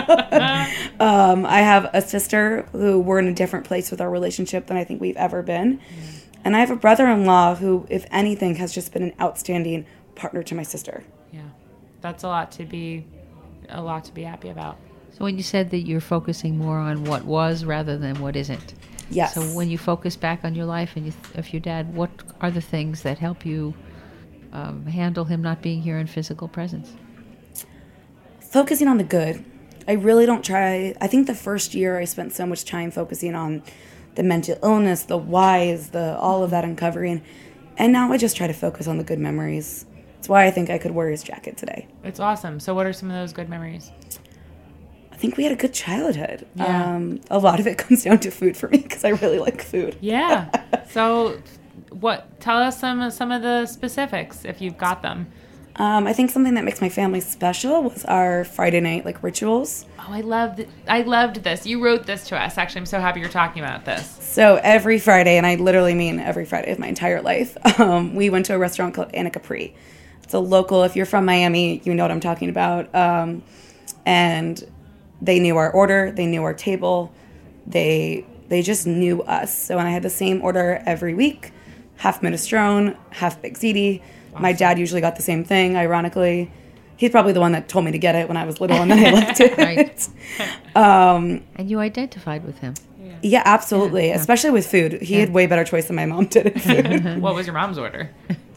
[1.01, 4.77] um, i have a sister who we're in a different place with our relationship than
[4.77, 5.81] i think we've ever been
[6.44, 10.55] and i have a brother-in-law who if anything has just been an outstanding partner to
[10.55, 11.42] my sister yeah.
[12.01, 13.05] That's a lot to be
[13.68, 14.79] a lot to be happy about.
[15.16, 18.75] So when you said that you're focusing more on what was rather than what isn't.
[19.11, 21.94] Yes So when you focus back on your life and you th- of your dad,
[21.94, 23.75] what are the things that help you
[24.53, 26.92] um, handle him not being here in physical presence?
[28.40, 29.44] focusing on the good.
[29.87, 30.94] I really don't try.
[31.01, 33.62] I think the first year I spent so much time focusing on
[34.14, 37.23] the mental illness, the whys, the all of that uncovering.
[37.77, 39.87] And now I just try to focus on the good memories.
[40.16, 41.87] That's why I think I could wear his jacket today.
[42.03, 42.59] It's awesome.
[42.59, 43.92] So what are some of those good memories?
[45.18, 46.46] I think we had a good childhood.
[46.54, 46.94] Yeah.
[46.94, 49.62] Um, a lot of it comes down to food for me because I really like
[49.62, 49.96] food.
[50.00, 50.48] Yeah.
[50.90, 51.42] so
[51.90, 55.26] what tell us some some of the specifics if you've got them.
[55.74, 59.87] Um, I think something that makes my family special was our Friday night like rituals.
[59.98, 61.66] Oh, I loved I loved this.
[61.66, 62.57] You wrote this to us.
[62.57, 64.18] Actually, I'm so happy you're talking about this.
[64.20, 68.31] So every Friday, and I literally mean every Friday of my entire life, um, we
[68.31, 69.74] went to a restaurant called Anacapri.
[70.22, 70.85] It's a local.
[70.85, 72.94] If you're from Miami, you know what I'm talking about.
[72.94, 73.42] Um,
[74.07, 74.64] and
[75.20, 76.11] they knew our order.
[76.11, 77.12] They knew our table.
[77.66, 79.56] They they just knew us.
[79.56, 81.52] So when I had the same order every week,
[81.96, 84.02] half minestrone, half baked ziti.
[84.38, 85.77] My dad usually got the same thing.
[85.77, 86.48] Ironically,
[86.96, 88.88] he's probably the one that told me to get it when I was little, and
[88.90, 89.56] then I left it.
[89.58, 90.08] Right.
[90.77, 92.75] Um, and you identified with him.
[93.21, 94.12] Yeah, absolutely.
[94.12, 95.02] Especially with food.
[95.02, 97.21] He had way better choice than my mom did food.
[97.21, 98.10] What was your mom's order?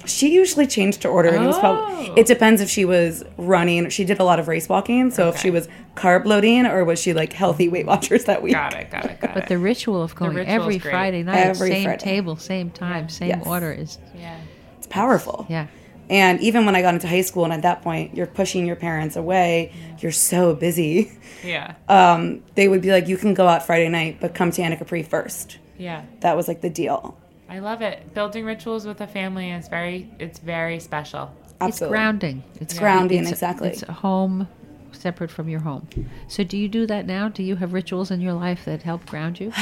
[0.06, 1.30] She usually changed to order.
[1.30, 1.60] And it, was Oh.
[1.60, 3.89] probably, it depends if she was running.
[3.89, 5.12] She did a lot of race walking.
[5.12, 8.54] So if she was carb loading or was she like healthy Weight Watchers that week?
[8.54, 8.89] Got it.
[8.91, 9.20] Got it.
[9.20, 10.80] Got But the ritual of going ritual's every.
[10.80, 12.04] Friday night, Every same Friday.
[12.04, 13.43] table, same time, same Yes.
[13.45, 14.38] order is yeah.
[14.78, 15.45] It's powerful.
[15.49, 15.68] yeah.
[16.10, 18.76] And even when I got into high school, and at that point, you're pushing your
[18.76, 19.72] parents away.
[19.99, 21.12] You're so busy.
[21.45, 21.76] Yeah.
[21.88, 25.06] Um, they would be like, "You can go out Friday night, but come to Anacapri
[25.08, 25.58] first.
[25.78, 26.02] yeah.
[26.20, 27.18] That was like the deal.
[27.52, 28.14] I love it.
[28.14, 30.10] Building rituals with a family is very.
[30.20, 31.32] It's very special.
[31.60, 31.70] Absolutely.
[31.70, 32.43] It's grounding.
[32.60, 33.70] It's grounding, it's- exactly.
[33.70, 34.47] It's a home
[34.93, 35.88] separate from your home.
[36.28, 37.30] So do you do that now?
[37.30, 39.52] Do you have rituals in your life that help ground you?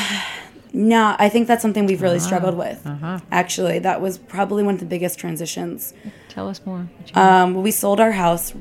[0.72, 2.86] No, I think that's something we've really struggled with.
[2.86, 3.22] uh-huh.
[3.32, 5.96] Actually, that was probably one of the biggest transitions.
[6.28, 6.88] Tell us more.
[6.98, 8.54] what you- Um, we sold our house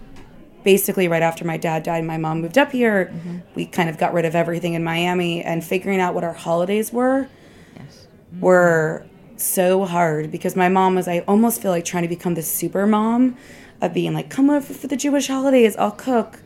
[0.65, 2.05] basically right after my dad died.
[2.05, 3.13] My mom moved up here.
[3.55, 6.95] We kind of got rid of everything in Miami, and figuring out what our holidays
[6.95, 7.29] were
[7.77, 8.07] yes.
[8.41, 9.05] were
[9.39, 11.09] so hard because my mom was.
[11.09, 13.37] I almost feel like trying to become the super mom
[13.81, 15.77] of being like, "Come over for the Jewish holidays.
[15.77, 16.41] I'll cook."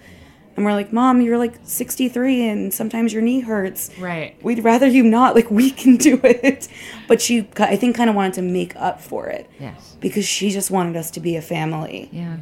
[0.55, 4.37] And we're like, "Mom, you're like 63, and sometimes your knee hurts." Right.
[4.45, 5.35] We'd rather you not.
[5.35, 6.69] Like we can do it,
[7.09, 9.97] but she, I think, kind of wanted to make up for it Yes.
[10.01, 12.37] because she just wanted us to be a family, Yeah.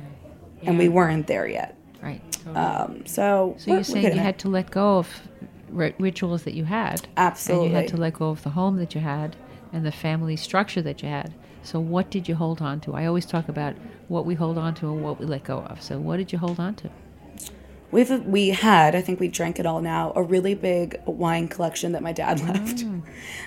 [0.64, 1.76] and we weren't there yet.
[2.02, 2.20] Right.
[2.56, 5.28] Um, so, So you're saying you had to let go of
[5.70, 7.02] ri- rituals that you had.
[7.02, 7.68] And Absolutely.
[7.68, 9.36] you had to let go of the home that you had
[9.72, 11.32] and the family structure that you had.
[11.62, 12.94] So what did you hold on to?
[12.94, 13.74] I always talk about
[14.08, 15.82] what we hold on to and what we let go of.
[15.82, 16.90] So what did you hold on to?
[17.92, 21.90] We've we had, I think we drank it all now, a really big wine collection
[21.92, 22.84] that my dad left.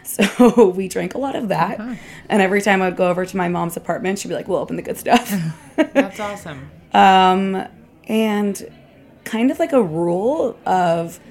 [0.04, 1.80] So we drank a lot of that.
[1.80, 4.76] And every time I'd go over to my mom's apartment, she'd be like, "We'll open
[4.76, 5.34] the good stuff."
[5.78, 6.70] That's awesome.
[6.92, 7.66] um,
[8.10, 8.70] and
[9.24, 11.22] kind of like a rule of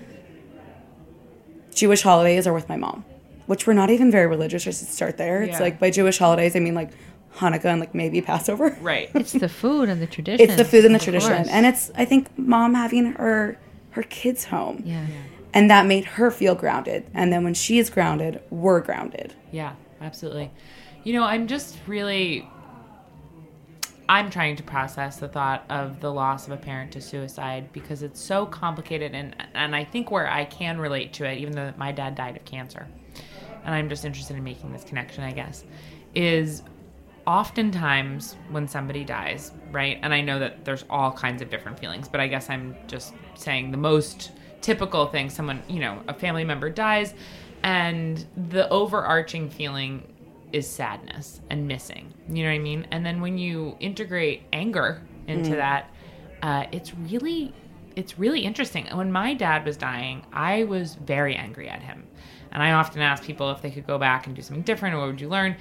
[1.74, 3.05] Jewish holidays are with my mom,
[3.47, 4.64] which we're not even very religious.
[4.64, 5.61] Just to start there, it's Yeah.
[5.61, 6.90] like by Jewish holidays, I mean like
[7.36, 8.76] Hanukkah and like maybe Passover.
[8.82, 9.11] Right.
[9.14, 10.45] It's the food and the tradition.
[10.45, 11.49] It's the food and the of tradition, course.
[11.49, 13.59] and it's I think mom having her
[13.90, 14.82] her kids home.
[14.84, 15.05] yeah.
[15.55, 19.74] and that made her feel grounded and then when she is grounded we're grounded Yeah,
[20.01, 20.51] absolutely.
[21.05, 22.49] You know, I'm just really
[24.09, 28.03] I'm trying to process the thought of the loss of a parent to suicide because
[28.03, 31.72] it's so complicated and and I think where I can relate to it even though
[31.76, 32.88] my dad died of cancer.
[33.64, 35.64] And I'm just interested in making this connection, I guess,
[36.14, 36.62] is
[37.26, 39.98] oftentimes when somebody dies, right?
[40.02, 43.14] And I know that there's all kinds of different feelings, but I guess I'm just
[43.34, 47.14] saying the most typical thing someone, you know, a family member dies
[47.62, 50.12] and the overarching feeling
[50.52, 52.12] is sadness and missing.
[52.28, 52.86] You know what I mean?
[52.90, 55.90] And then when you integrate anger into that,
[56.42, 57.54] uh, it's really
[57.94, 58.86] it's really interesting.
[58.92, 62.04] When my dad was dying, I was very angry at him.
[62.53, 64.98] And I often ask people if they could go back and do something different or
[64.98, 65.57] what would you learn?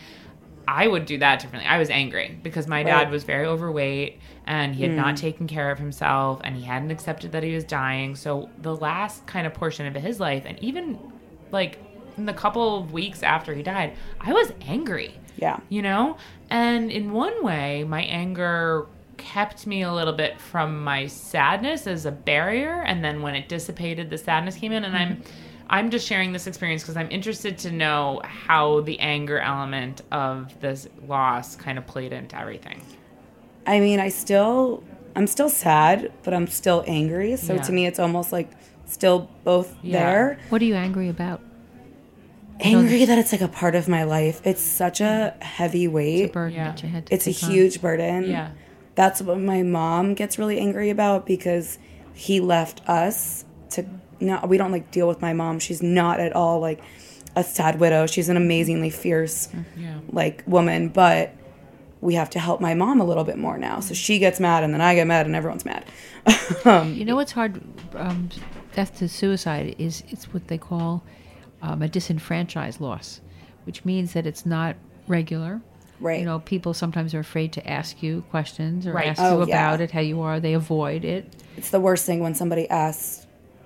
[0.67, 1.67] I would do that differently.
[1.67, 5.17] I was angry because my dad was very overweight and he had not mm.
[5.17, 8.15] taken care of himself and he hadn't accepted that he was dying.
[8.15, 10.99] So the last kind of portion of his life and even
[11.51, 11.79] like
[12.15, 16.17] in the couple of weeks after he died, I was angry yeah you know?
[16.49, 18.87] And in one way, my anger
[19.17, 23.47] kept me a little bit from my sadness as a barrier and then when it
[23.47, 25.31] dissipated the sadness came in and I'm mm-hmm.
[25.71, 30.53] I'm just sharing this experience because I'm interested to know how the anger element of
[30.59, 32.81] this loss kind of played into everything.
[33.65, 34.83] i mean i still
[35.15, 37.61] i'm still sad but i'm still angry so Yeah.
[37.61, 38.49] to me it's almost like
[38.85, 39.99] still both Yeah.
[39.99, 41.41] there What are you angry about?
[42.59, 46.33] angry that it's like a part of my life it's such a heavy The weight
[46.33, 46.71] burden Yeah.
[46.71, 47.51] that you had to it's a on.
[47.51, 48.49] huge burden Yeah.
[48.95, 51.77] that's what my mom gets really angry about because
[52.13, 53.85] he left us to
[54.21, 56.81] no we don't like deal with my mom she's not at all like
[57.35, 59.99] a sad widow she's an amazingly fierce Yeah.
[60.11, 61.33] like woman but
[62.01, 64.63] we have to help my mom a little bit more now so she gets mad
[64.63, 65.85] and then i get mad and everyone's mad
[66.65, 67.61] um, You know what's hard?
[67.95, 68.29] Um,
[68.75, 71.03] death to suicide is it's what they call
[71.63, 73.21] um, a disenfranchised loss,
[73.65, 74.75] which means that it's not
[75.07, 75.61] regular.
[75.99, 76.19] Right.
[76.19, 79.07] You know, people sometimes are afraid to ask you questions or Right.
[79.07, 79.55] ask Oh, you yeah.
[79.71, 80.39] about it, how you are.
[80.39, 81.33] They avoid it.
[81.57, 83.20] it's the worst thing when somebody asks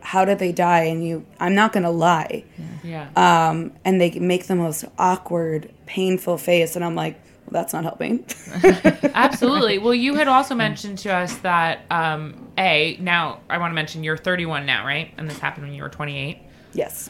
[0.05, 2.43] how did they die and you i'm not gonna lie
[2.83, 3.09] Yeah.
[3.15, 7.83] um, and they make the most awkward painful face and i'm like well, that's not
[7.83, 8.25] helping
[9.13, 9.77] Absolutely.
[9.83, 14.03] Well, you had also mentioned to us that um, a now I want to mention
[14.03, 15.13] you're 31 now, right?
[15.17, 16.39] And this happened when you were 28.
[16.73, 17.09] yes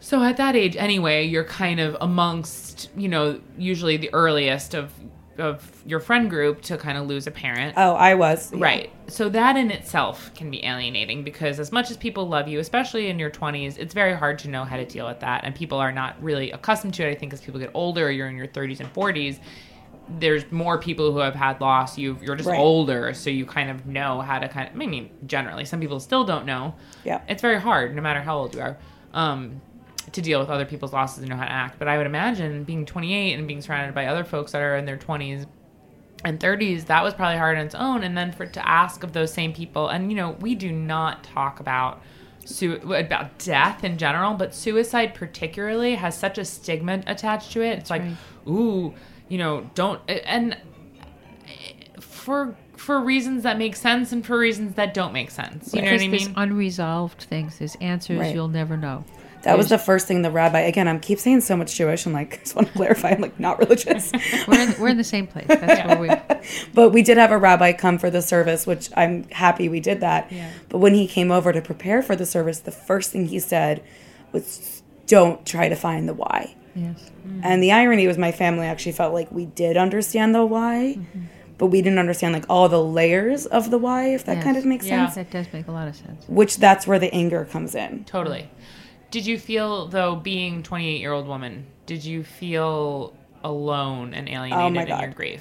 [0.00, 4.92] So at that age, anyway, you're kind of amongst, you know, usually the earliest of
[5.38, 7.74] of your friend group to kind of lose a parent.
[7.76, 8.58] oh i was yeah.
[8.62, 8.90] Right.
[9.08, 13.08] So that in itself can be alienating because as much as people love you, especially
[13.08, 15.78] in your 20s, it's very hard to know how to deal with that and people
[15.78, 17.10] are not really accustomed to it.
[17.10, 19.38] I think as people get older, you're in your 30s and 40s,
[20.18, 21.96] there's more people who have had loss.
[21.98, 22.58] You you're just Right.
[22.58, 24.74] older, so you kind of know how to kind of.
[24.74, 26.74] I mean, generally, some people still don't know.
[27.04, 27.20] Yeah.
[27.28, 28.76] it's very hard, no matter how old you are,
[29.14, 29.60] um,
[30.12, 31.78] to deal with other people's losses and know how to act.
[31.78, 34.84] But I would imagine being 28 and being surrounded by other folks that are in
[34.84, 35.46] their 20s
[36.24, 38.02] and 30s, that was probably hard on its own.
[38.02, 41.22] And then for to ask of those same people, and you know, we do not
[41.24, 42.02] talk about
[42.44, 47.78] su- about death in general, but suicide particularly has such a stigma attached to it.
[47.78, 48.02] It's like,
[48.48, 48.94] ooh,
[49.28, 50.56] you know, don't and
[52.00, 55.72] for for reasons that make sense and for reasons that don't make sense.
[55.72, 56.10] You know what I mean?
[56.10, 57.58] there's unresolved things.
[57.58, 58.34] There's answers Right.
[58.34, 59.04] you'll never know.
[59.44, 60.60] That was the first thing the rabbi.
[60.60, 62.06] Again, I'm keep saying so much Jewish.
[62.06, 63.10] I'm like, just want to clarify.
[63.10, 64.10] I'm like not religious,
[64.48, 65.46] We're in, we're in the same place.
[65.48, 66.10] That's where we.
[66.74, 70.00] but we did have a rabbi come for the service, which I'm happy we did
[70.00, 70.32] that.
[70.68, 73.82] But when he came over to prepare for the service, the first thing he said
[74.32, 77.10] was, "Don't try to find the why." Yes.
[77.26, 77.40] Mm.
[77.44, 81.20] And the irony was, my family actually felt like we did understand the why, mm-hmm.
[81.56, 84.08] but we didn't understand like all the layers of the why.
[84.08, 84.44] If that Yes.
[84.44, 85.04] kind of makes Yeah.
[85.06, 85.14] sense.
[85.14, 86.24] That does make a lot of sense.
[86.26, 88.04] Which that's where the anger comes in.
[88.04, 88.50] Totally.
[89.14, 94.90] Did you feel though being 28 year old woman, did you feel alone and alienated
[94.90, 95.40] Oh in your grief?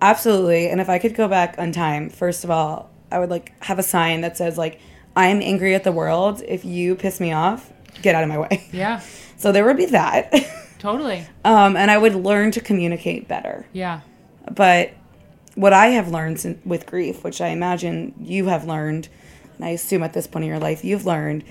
[0.00, 0.68] Absolutely.
[0.68, 3.80] And if I could go back on time, first of all, I would like have
[3.80, 4.78] a sign that says like,
[5.16, 6.40] "I'm angry at the world.
[6.46, 9.00] If you piss me off, get out of my way." Yeah.
[9.36, 10.32] So there would be that.
[10.78, 11.26] Totally.
[11.44, 13.66] um, and I would learn to communicate better.
[13.72, 14.02] Yeah.
[14.52, 14.92] But
[15.56, 19.08] what I have learned with grief, which I imagine you have learned,
[19.56, 21.42] and I assume at this point in your life you've learned,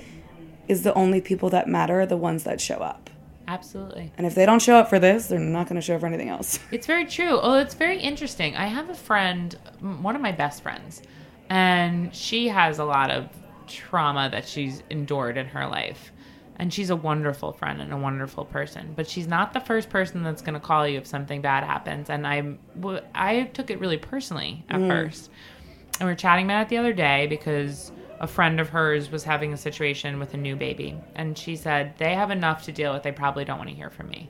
[0.69, 3.09] is the only people that matter are the ones that show up.
[3.47, 4.13] Absolutely.
[4.15, 6.07] And if they don't show up for this, they're not going to show up for
[6.07, 6.59] anything else.
[6.71, 7.39] It's very true.
[7.41, 8.55] Oh, it's very interesting.
[8.55, 11.01] I have a friend, one of my best friends,
[11.49, 13.27] and she has a lot of
[13.65, 16.11] trauma that she's endured in her life.
[16.57, 20.23] And she's a wonderful friend and a wonderful person, but she's not the first person
[20.23, 22.09] that's going to call you if something bad happens.
[22.09, 22.57] And I,
[23.15, 24.87] I took it really personally at mm.
[24.89, 25.31] first.
[25.99, 29.23] And we were chatting about it the other day because a friend of hers was
[29.23, 30.97] having a situation with a new baby.
[31.15, 33.03] And she said, they have enough to deal with.
[33.03, 34.29] They probably don't want to hear from me.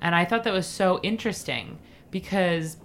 [0.00, 1.78] And I thought that was so interesting
[2.10, 2.78] because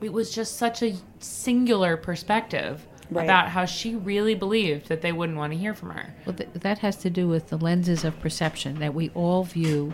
[0.00, 3.24] it was just such a singular perspective Right.
[3.24, 6.14] about how she really believed that they wouldn't want to hear from her.
[6.24, 9.92] Well, th- that has to do with the lenses of perception that we all view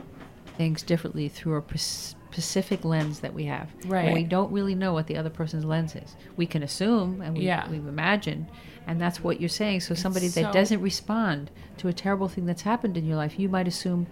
[0.56, 3.68] things differently through a pers- specific lens that we have.
[3.84, 4.04] Right.
[4.06, 6.14] And we don't really know what the other person's lens is.
[6.36, 7.68] We can assume and we, Yeah.
[7.68, 8.46] we imagine,
[8.90, 9.80] and that's what you're saying.
[9.80, 13.48] So somebody that doesn't respond to a terrible thing that's happened in your life, you
[13.48, 14.06] might assume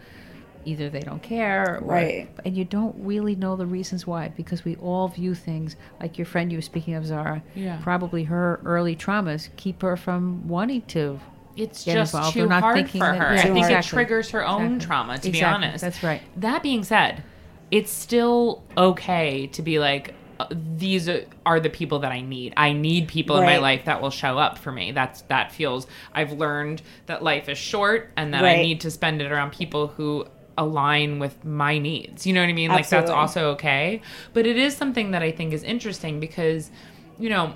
[0.65, 2.29] either they don't care, or, Right.
[2.45, 6.27] And you don't really know the reasons why because we all view things like your
[6.27, 7.43] friend you were speaking of, Zahra.
[7.55, 7.79] Yeah.
[7.83, 11.19] Probably her early traumas keep her from wanting to
[11.57, 12.35] It's just involved.
[12.35, 13.35] too hard thinking for her.
[13.35, 14.87] Yeah, I think it triggers her own Exactly.
[14.87, 15.81] trauma, to be honest.
[15.81, 16.23] That's right.
[16.37, 17.23] That being said,
[17.71, 22.55] it's still okay to be like, Uh, these are, are the people that I need.
[22.57, 24.93] I need people in my life that will show up for me.
[24.93, 25.87] That's that feels.
[26.13, 29.89] I've learned that life is short and that I need to spend it around people
[29.89, 30.27] who
[30.57, 32.27] align with my needs.
[32.27, 32.71] You know what I mean?
[32.71, 34.03] Like that's also okay.
[34.33, 36.71] But it is something that I think is interesting because,
[37.19, 37.55] you know,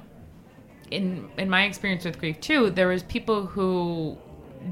[0.90, 4.16] in in my experience with grief too, there was people who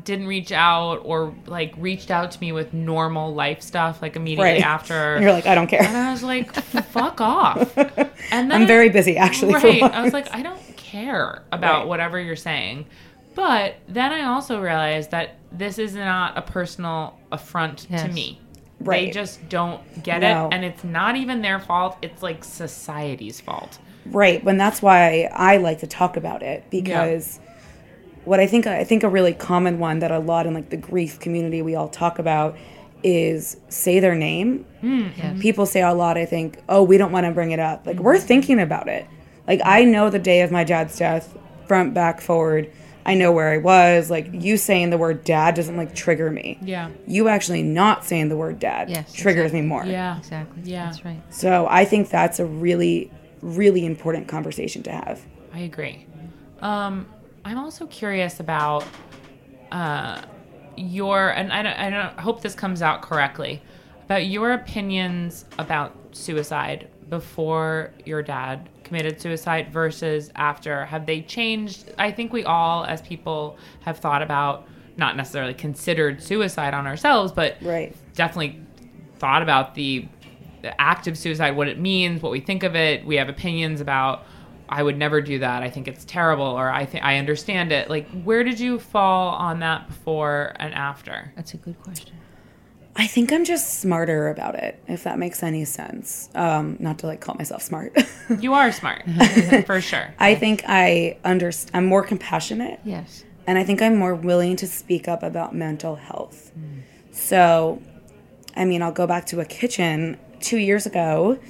[0.04, 4.52] didn't reach out or like reached out to me with normal life stuff like immediately
[4.54, 4.62] Right.
[4.64, 5.14] after.
[5.14, 5.82] And you're like, I don't care.
[5.82, 5.96] and.
[5.96, 7.76] I was like, fuck off.
[8.32, 9.54] And then I'm very busy actually.
[9.54, 9.82] right.
[9.82, 11.86] I was like, I don't care about Right.
[11.88, 12.86] whatever you're saying.
[13.34, 18.12] But then I also realized that this is not a personal affront to Yes.
[18.14, 18.40] me.
[18.80, 20.46] They just don't get No.
[20.46, 20.54] it.
[20.54, 21.96] And it's not even their fault.
[22.02, 23.78] It's like society's fault.
[24.06, 27.38] Right, and that's why I like to talk about it because
[28.24, 30.76] what I think I think a really common one that a lot in like the
[30.76, 32.56] grief community we all talk about
[33.02, 34.66] is say their name.
[34.82, 35.40] Yes.
[35.40, 37.98] People say a lot I think, "Oh, we don't want to bring it up." Like
[37.98, 39.06] we're thinking about it.
[39.48, 42.70] Like I know the day of my dad's death front back forward.
[43.06, 44.10] I know where I was.
[44.10, 46.58] Like you saying the word dad doesn't like trigger me.
[46.62, 46.90] Yeah.
[47.06, 49.62] You actually not saying the word dad Yes, triggers exactly.
[49.62, 49.86] me more.
[49.86, 50.18] Yeah.
[50.18, 50.62] Exactly.
[50.64, 50.84] Yeah.
[50.86, 51.22] That's right.
[51.30, 53.10] So I think that's a really
[53.40, 55.22] really important conversation to have.
[55.54, 56.04] I agree.
[56.60, 57.06] Um,
[57.44, 58.84] I'm also curious about
[59.72, 60.22] uh,
[60.76, 63.62] your, and I don't, I don't hope this comes out correctly,
[64.04, 70.84] about your opinions about suicide before your dad committed suicide versus after.
[70.86, 71.92] Have they changed?
[71.98, 77.32] I think we all, as people, have thought about, not necessarily considered suicide on ourselves,
[77.32, 77.94] but Right.
[78.14, 78.60] definitely
[79.18, 80.06] thought about the,
[80.62, 83.04] the act of suicide, what it means, what we think of it.
[83.04, 84.24] We have opinions about.
[84.70, 85.62] I would never do that.
[85.64, 87.90] I think it's terrible, or I think I understand it.
[87.90, 91.32] Like, where did you fall on that before and after?
[91.36, 92.16] That's a good question.
[92.96, 96.28] I think I'm just smarter about it, if that makes any sense.
[96.34, 97.96] Um, not to like call myself smart.
[98.38, 99.02] You are smart,
[99.66, 100.14] for sure.
[100.20, 101.74] I think I understand.
[101.76, 103.24] I'm more compassionate, Yes.
[103.48, 106.52] and I think I'm more willing to speak up about mental health.
[107.10, 107.82] So,
[108.56, 111.40] I mean, I'll go back to a kitchen two years ago.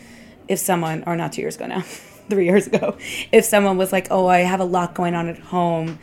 [0.48, 1.84] If someone, or not two years ago now,
[2.30, 2.96] three years ago,
[3.32, 5.98] if someone was like, "Oh, I have a lot going on at home.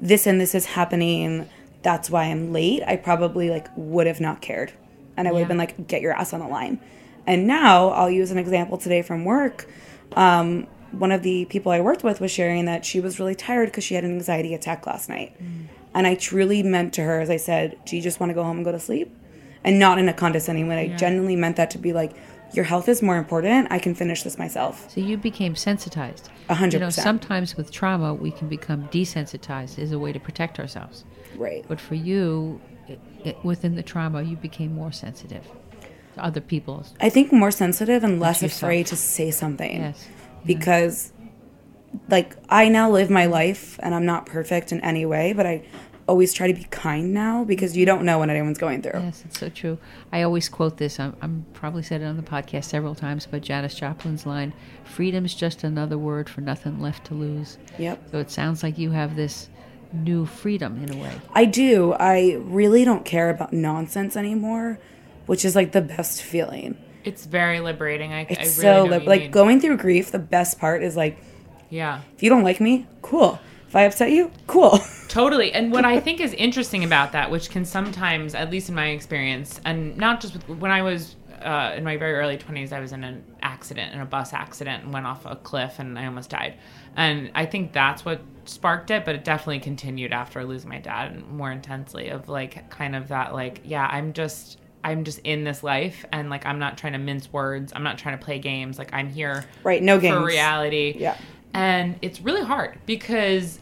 [0.00, 1.48] This and this is happening.
[1.82, 4.72] That's why I'm late," I probably like would have not cared,
[5.16, 5.48] and I would have Yeah.
[5.48, 6.78] been like, "Get your ass on the line."
[7.26, 9.66] And now I'll use an example today from work.
[10.16, 13.66] Um, one of the people I worked with was sharing that she was really tired
[13.66, 15.32] because she had an anxiety attack last night.
[15.94, 18.42] And I truly meant to her, as I said, Do you just want to go
[18.44, 19.14] home and go to sleep?
[19.64, 20.78] And not in a condescending way.
[20.78, 22.12] I genuinely meant that to be like,
[22.54, 23.68] Your health is more important.
[23.70, 24.90] I can finish this myself.
[24.90, 26.30] So you became sensitized.
[26.48, 30.20] A hundred You know, sometimes with trauma, we can become desensitized as a way to
[30.20, 31.04] protect ourselves.
[31.36, 31.64] Right.
[31.68, 35.44] But for you, it, it, within the trauma, you became more sensitive
[36.14, 36.94] to other people's.
[37.00, 39.80] I think more sensitive and less afraid to say something.
[39.80, 40.08] Yes.
[40.46, 41.12] Because,
[42.08, 45.62] like, I now live my life and I'm not perfect in any way, but I
[46.08, 48.98] always try to be kind now because you don't know what anyone's going through.
[49.00, 49.78] Yes, it's so true.
[50.10, 50.98] I always quote this.
[50.98, 54.52] I'm, I'm probably said it on the podcast several times, but Janis Joplin's line:
[54.84, 58.08] "Freedom's just another word for nothing left to lose." Yep.
[58.10, 59.48] So it sounds like you have this
[59.92, 61.12] new freedom in a way.
[61.32, 61.92] I do.
[61.94, 64.78] I really don't care about nonsense anymore,
[65.26, 66.76] which is like the best feeling.
[67.04, 68.12] It's very liberating.
[68.12, 69.30] I, It's I really so know li- what you like mean.
[69.30, 70.10] going through grief.
[70.10, 71.16] The best part is like
[71.70, 72.00] Yeah.
[72.16, 73.38] if you don't like me, cool.
[73.68, 74.78] If I upset you, cool.
[75.08, 75.52] Totally.
[75.52, 78.88] And what I think is interesting about that, which can sometimes, at least in my
[78.88, 82.80] experience, and not just with when I was uh, in my very early 20s, I
[82.80, 86.06] was in an accident, in a bus accident, and went off a cliff and I
[86.06, 86.54] almost died.
[86.96, 91.12] And I think that's what sparked it, but it definitely continued after losing my dad
[91.12, 94.58] and more intensely of like kind of that, like, yeah, I'm just.
[94.84, 97.72] I'm just in this life and like I'm not trying to mince words.
[97.74, 98.78] I'm not trying to play games.
[98.78, 100.16] Like I'm here Right, no games.
[100.16, 100.94] for reality.
[100.96, 101.16] Yeah.
[101.54, 103.58] And it's really hard because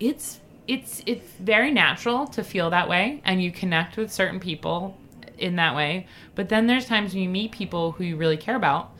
[0.00, 4.96] it's it's it's very natural to feel that way and you connect with certain people
[5.38, 6.06] in that way.
[6.34, 8.90] But then there's times when you meet people who you really care about.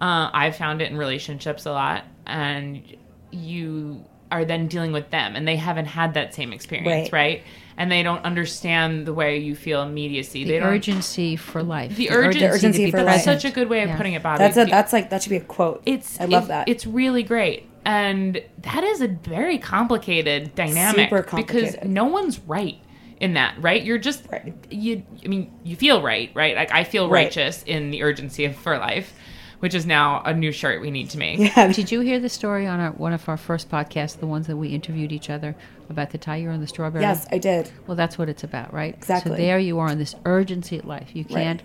[0.00, 2.82] Uh, I've found it in relationships a lot and
[3.30, 4.02] you
[4.32, 7.12] are then dealing with them and they haven't had that same experience, Right.
[7.12, 7.42] right?
[7.76, 10.44] And they don't understand the way you feel immediacy.
[10.44, 11.96] The they urgency for life.
[11.96, 13.06] the urgency, urgency to be for life.
[13.06, 13.42] That's present.
[13.42, 13.96] such a good way of Yeah.
[13.96, 14.38] putting it, Bobby.
[14.38, 15.82] That's a that's like that should be a quote.
[15.84, 16.68] it's I love it- that.
[16.68, 17.66] It's really great.
[17.84, 22.78] And that is a very complicated dynamic Super because no one's right
[23.20, 23.82] in that, right?
[23.82, 24.54] You're just Right.
[24.70, 26.54] you I mean, you feel right, right?
[26.56, 27.24] Like I feel Right.
[27.24, 29.14] righteous in the urgency of for life,
[29.60, 31.38] which is now a new shirt we need to make.
[31.38, 31.68] yeah.
[31.72, 34.56] Did you hear the story on our, one of our first podcasts, the ones that
[34.56, 35.54] we interviewed each other
[35.88, 37.02] about the tiger and the strawberry?
[37.02, 37.70] Yes, I did.
[37.86, 38.94] Well, that's what it's about, right?
[38.94, 39.32] Exactly.
[39.32, 41.10] So there you are in this urgency at life.
[41.14, 41.62] You can't.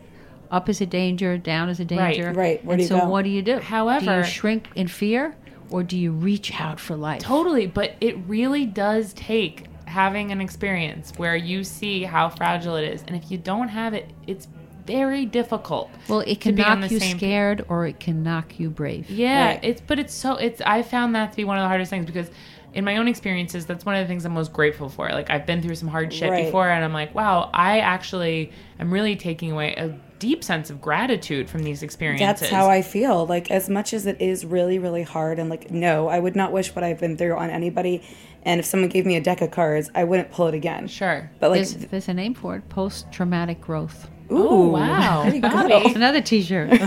[0.52, 2.32] Up is a danger, down is a danger.
[2.32, 2.64] right.
[2.64, 3.10] Where and do you so go?
[3.10, 3.56] what do you do?
[3.56, 5.36] do However- you shrink in fear,
[5.70, 7.22] or do you reach out for life?
[7.22, 12.84] Totally, but it really does take having an experience where you see how fragile it
[12.86, 13.04] is.
[13.08, 14.48] And if you don't have it, it's
[14.86, 15.90] very difficult.
[16.08, 19.10] Well, it can knock you same- scared, or it can knock you brave.
[19.10, 19.60] Yeah, Right.
[19.64, 22.06] it's but it's so it's I found that to be one of the hardest things
[22.06, 22.30] because
[22.74, 25.10] in my own experiences that's one of the things I'm most grateful for.
[25.10, 26.46] Like I've been through some hard shit Right.
[26.46, 29.90] before and I'm like, wow, I actually am really taking away a
[30.26, 32.26] deep sense of gratitude from these experiences.
[32.26, 33.26] That's how I feel.
[33.28, 36.52] Like as much as it is really, really hard, and like no, I would not
[36.52, 38.02] wish what I've been through on anybody.
[38.44, 40.88] And if someone gave me a deck of cards, I wouldn't pull it again.
[40.88, 41.30] Sure.
[41.40, 44.08] But like, There's, there's a name for it: post-traumatic growth.
[44.32, 45.24] ooh, Oh, wow.
[45.24, 45.50] there you go.
[45.50, 45.94] Bobby.
[45.96, 46.70] Another T-shirt.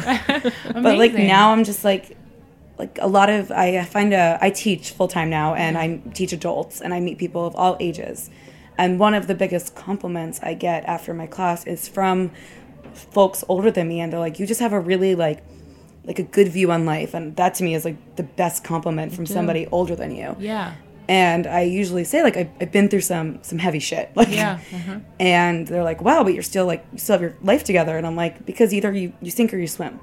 [0.74, 2.16] but like now I'm just like
[2.78, 6.32] like a lot of I find a I teach full time now and I teach
[6.32, 8.30] adults and I meet people of all ages.
[8.80, 12.30] And one of the biggest compliments I get after my class is from
[12.98, 15.42] folks older than me and they're like you just have a really like
[16.04, 19.12] like a good view on life and that to me is like the best compliment
[19.12, 20.36] from somebody older than you.
[20.38, 20.74] Yeah.
[21.10, 24.10] And I usually say like I've, I've been through some some heavy shit.
[24.16, 24.58] Like Yeah.
[24.74, 25.00] uh-huh.
[25.20, 28.06] and they're like, Wow, but you're still like you still have your life together and
[28.06, 30.00] I'm like, because either you, you sink or you swim.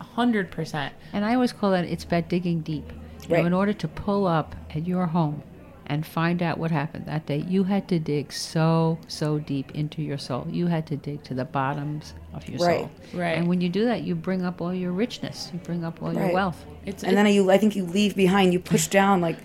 [0.00, 0.94] A hundred percent.
[1.12, 2.90] And I always call that it's about digging deep.
[3.22, 3.46] You know, Right.
[3.46, 5.42] in order to pull up at your home
[5.86, 10.00] and find out what happened that day, you had to dig so, so deep into
[10.02, 10.46] your soul.
[10.50, 12.80] You had to dig to the bottoms of your Right.
[12.80, 12.90] soul.
[13.14, 13.36] Right.
[13.38, 15.50] And when you do that, you bring up all your richness.
[15.52, 16.64] You bring up all your wealth.
[16.84, 19.38] It's and then you I think you leave behind you push down like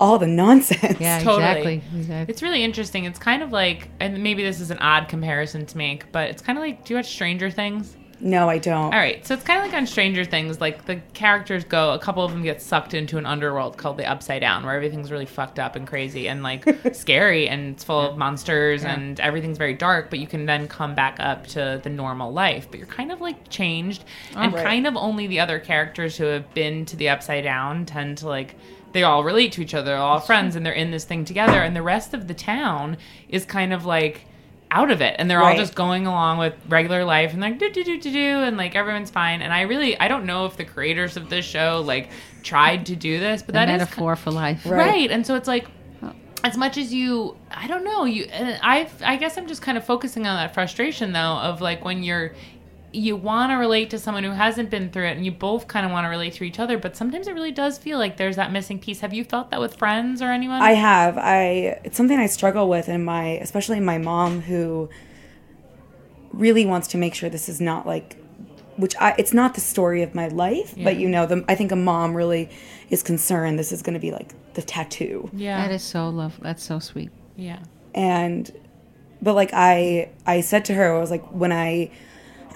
[0.00, 0.98] all the nonsense.
[1.00, 1.42] Yeah, Totally.
[1.76, 1.82] exactly.
[2.00, 2.32] exactly.
[2.32, 3.04] It's really interesting.
[3.04, 6.42] It's kind of like, and maybe this is an odd comparison to make, but it's
[6.42, 7.96] kind of like, do you watch Stranger Things?
[8.24, 8.84] No, I don't.
[8.84, 10.60] All right, so it's kind of like on Stranger Things.
[10.60, 14.06] Like the characters go, a couple of them get sucked into an underworld called the
[14.08, 16.64] Upside Down, where everything's really fucked up and crazy and like
[16.94, 20.08] scary, and it's full of monsters and everything's very dark.
[20.08, 22.68] But you can then come back up to the normal life.
[22.70, 24.04] But you're kind of like changed,
[24.36, 24.64] oh, and Right.
[24.64, 28.28] kind of only the other characters who have been to the Upside Down tend to
[28.28, 28.54] like.
[28.92, 29.86] They all relate to each other.
[29.86, 31.58] They're all friends, and they're in this thing together.
[31.62, 32.98] And the rest of the town
[33.28, 34.26] is kind of like
[34.74, 35.14] out of it.
[35.18, 38.10] And they're all just going along with regular life and like do do do do
[38.10, 39.42] do and like everyone's fine.
[39.42, 42.08] And i really i don't know if the creators of this show like
[42.42, 44.64] tried to do this but The that is metaphor for life.
[44.64, 45.10] right.
[45.10, 45.66] and so it's like
[46.02, 46.12] oh.
[46.42, 49.84] as much as you i don't know you i i guess i'm just kind of
[49.84, 52.34] focusing on that frustration though of like when you're
[52.94, 55.86] you want to relate to someone who hasn't been through it and you both kind
[55.86, 58.36] of want to relate to each other but sometimes it really does feel like there's
[58.36, 61.16] that missing piece have you felt that with friends or anyone I have.
[61.16, 64.90] I it's something I struggle with in my especially my mom who
[66.32, 68.16] really wants to make sure this is not like
[68.76, 71.72] which I it's not the story of my life, but you know, the, I think
[71.72, 72.48] a mom really
[72.88, 75.28] is concerned this is going to be like the tattoo.
[75.34, 76.38] yeah That is so love.
[76.42, 77.10] That's so sweet.
[77.36, 77.58] yeah
[77.94, 78.50] and
[79.20, 81.90] but like i i said to her i was like when i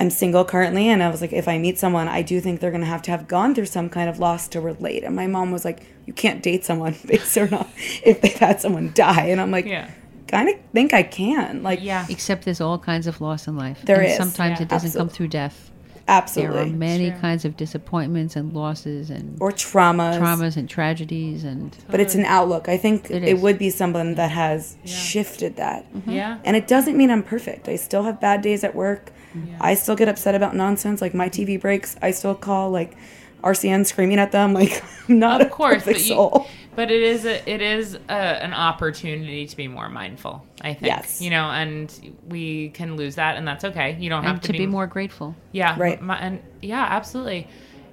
[0.01, 2.71] i'm single currently and i was like if i meet someone i do think they're
[2.71, 5.51] gonna have to have gone through some kind of loss to relate and my mom
[5.51, 7.69] was like you can't date someone based or not
[8.05, 9.91] if they've had someone die and i'm like yeah
[10.29, 13.79] kind of think i can like yeah Except there's all kinds of loss in life.
[13.85, 14.17] There and is.
[14.17, 14.65] Sometimes Yeah.
[14.65, 15.71] it doesn't come through death.
[16.09, 17.19] absolutely There are many Sure.
[17.21, 22.25] kinds of disappointments and losses and or traumas traumas and tragedies and but it's an
[22.25, 23.41] outlook i think It it, is.
[23.43, 26.11] would be someone that has shifted that mm-hmm.
[26.11, 27.69] yeah And it doesn't mean I'm perfect.
[27.69, 29.13] I still have bad days at work.
[29.61, 31.01] I still get upset about nonsense.
[31.01, 32.97] Like my TV breaks, I still call like
[33.43, 34.53] RCN screaming at them.
[34.61, 38.13] Like I'm not of course perfect but, you, but it is a, it is a,
[38.13, 41.21] an opportunity to be more mindful i think Yes.
[41.23, 41.93] you know and
[42.29, 45.35] we can lose that and that's okay you don't have to, to be more grateful.
[45.53, 46.01] yeah Right.
[46.03, 47.47] my, and yeah absolutely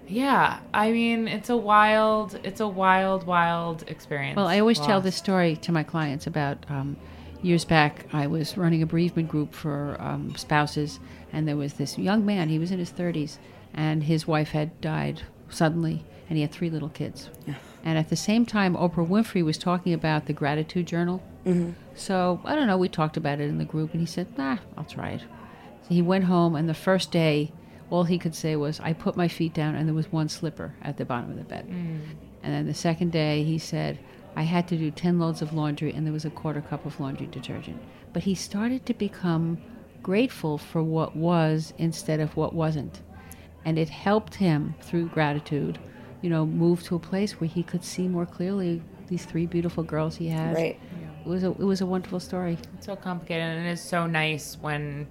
[0.07, 5.01] yeah i mean it's a wild it's a wild wild experience Well, I always tell
[5.01, 6.97] this story to my clients about um,
[7.41, 8.05] years back.
[8.13, 10.99] I was running a bereavement group for um, spouses,
[11.33, 12.49] and there was this young man.
[12.49, 13.37] He was in his 30s,
[13.73, 17.29] and his wife had died suddenly, and he had three little kids.
[17.45, 17.55] Yeah.
[17.83, 21.21] And at the same time, Oprah Winfrey was talking about the gratitude journal.
[21.45, 21.71] Mm-hmm.
[21.95, 22.77] So I don't know.
[22.77, 25.21] We talked about it in the group, and he said, "Nah, I'll try it."
[25.81, 27.51] So he went home, and the first day,
[27.89, 30.75] all he could say was, "I put my feet down, and there was one slipper
[30.81, 31.99] at the bottom of the bed." Mm.
[32.43, 33.99] And then the second day, he said,
[34.35, 36.99] I had to do 10 loads of laundry and there was a quarter cup of
[36.99, 37.81] laundry detergent.
[38.11, 39.59] But he started to become
[40.03, 43.01] grateful for what was instead of what wasn't.
[43.65, 45.79] And it helped him through gratitude,
[46.21, 49.83] you know, move to a place where he could see more clearly these three beautiful
[49.83, 50.53] girls he had.
[50.55, 50.79] Right.
[51.25, 52.57] It was a, it was a wonderful story.
[52.75, 55.07] It's so complicated and it is so nice when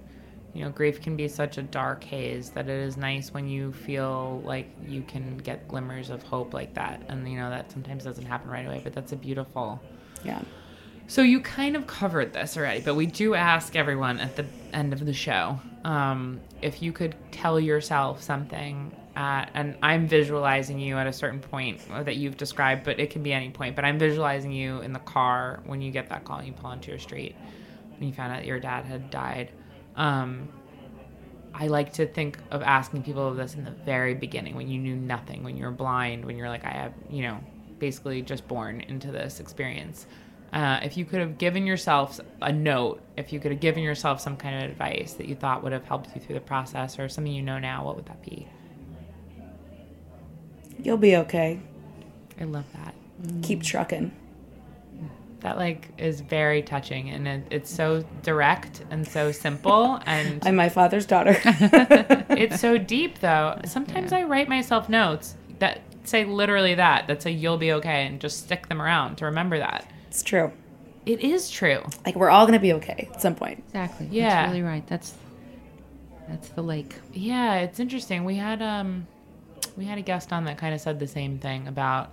[0.53, 3.73] you know grief can be such a dark haze that it is nice when you
[3.73, 8.03] feel like you can get glimmers of hope like that and you know that sometimes
[8.03, 9.81] doesn't happen right away but that's a beautiful
[10.23, 10.39] Yeah.
[11.07, 14.93] So you kind of covered this already but we do ask everyone at the end
[14.93, 20.97] of the show um, if you could tell yourself something at, and i'm visualizing you
[20.97, 23.99] at a certain point that you've described but it can be any point but i'm
[23.99, 26.99] visualizing you in the car when you get that call and you pull onto your
[26.99, 27.35] street
[27.97, 29.51] when you found out your dad had died
[29.95, 30.49] um,
[31.53, 34.79] I like to think of asking people of this in the very beginning when you
[34.79, 37.39] knew nothing, when you were blind, when you're like, I have, you know,
[37.77, 40.07] basically just born into this experience.
[40.53, 44.21] Uh, if you could have given yourself a note, if you could have given yourself
[44.21, 47.09] some kind of advice that you thought would have helped you through the process or
[47.09, 48.47] something you know now, what would that be?
[50.83, 51.59] You'll be okay.
[52.39, 52.93] I love that.
[53.41, 54.11] Keep trucking.
[55.39, 60.55] That like is very touching and it, it's so direct and so simple and I'm
[60.55, 61.35] my father's daughter.
[62.29, 63.59] it's so deep though.
[63.65, 67.07] Sometimes I write myself notes that say literally that.
[67.07, 69.89] That say you'll be okay and just stick them around to remember that.
[70.13, 70.51] It's true.
[71.07, 71.81] It is true.
[72.05, 73.63] Like we're all gonna be okay at some point.
[73.65, 74.07] Exactly.
[74.11, 74.29] Yeah.
[74.29, 74.85] That's really right.
[74.85, 75.15] That's
[76.29, 76.93] that's the lake.
[77.13, 78.23] Yeah, it's interesting.
[78.23, 79.07] We had um
[79.75, 82.11] we had a guest on that kind of said the same thing about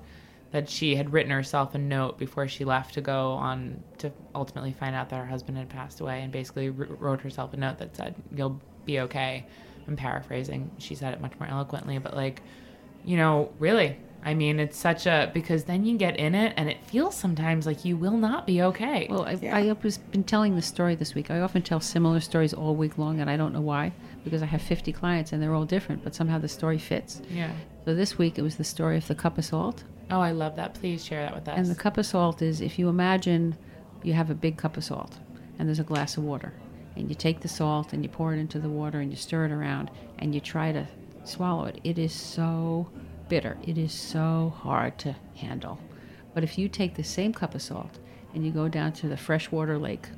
[0.51, 4.73] that she had written herself a note before she left to go on to ultimately
[4.73, 7.95] find out that her husband had passed away and basically wrote herself a note that
[7.95, 9.47] said you'll be okay.
[9.87, 10.71] I'm paraphrasing.
[10.79, 12.41] She said it much more eloquently, but like
[13.05, 16.69] you know, really I mean, it's such a because then you get in it and
[16.69, 19.07] it feels sometimes like you will not be okay.
[19.09, 21.31] Well, I, I have been telling the story this week.
[21.31, 23.93] I often tell similar stories all week long, and I don't know why,
[24.25, 27.23] because I have 50 clients and they're all different, but somehow the story fits.
[27.31, 27.53] yeah.
[27.87, 29.85] So this week it was the story of the cup of salt.
[30.11, 30.75] Oh, I love that.
[30.75, 31.57] Please share that with us.
[31.57, 33.57] And the cup of salt is if you imagine
[34.03, 35.19] you have a big cup of salt
[35.59, 36.53] and there's a glass of water,
[36.97, 39.47] and you take the salt and you pour it into the water and you stir
[39.47, 40.87] it around and you try to
[41.25, 42.87] swallow it, it is so
[43.31, 43.57] bitter.
[43.63, 45.81] It is so hard to handle.
[46.35, 47.99] But if you take the same cup of salt
[48.35, 50.09] and you go down to the freshwater lake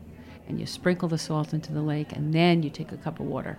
[0.48, 3.26] and you sprinkle the salt into the lake and then you take a cup of
[3.26, 3.56] water,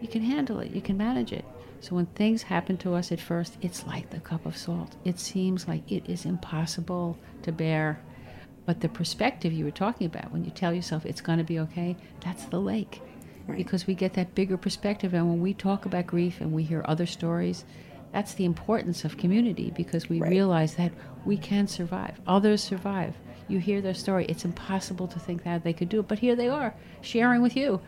[0.00, 1.44] you can handle it, you can manage it.
[1.80, 4.96] So when things happen to us at first, it's like the cup of salt.
[5.04, 8.00] It seems like it is impossible to bear.
[8.64, 11.58] But the perspective you were talking about, when you tell yourself it's going to be
[11.58, 13.02] okay, that's the lake.
[13.46, 13.58] Right.
[13.58, 15.12] Because we get that bigger perspective.
[15.12, 17.66] And when we talk about grief and we hear other stories,
[18.14, 20.30] that's the importance of community because we Right.
[20.30, 20.92] realize that
[21.24, 22.20] we can survive.
[22.28, 23.16] Others survive.
[23.48, 24.24] You hear their story.
[24.28, 27.56] It's impossible to think that they could do it, but here they are sharing with
[27.56, 27.80] you.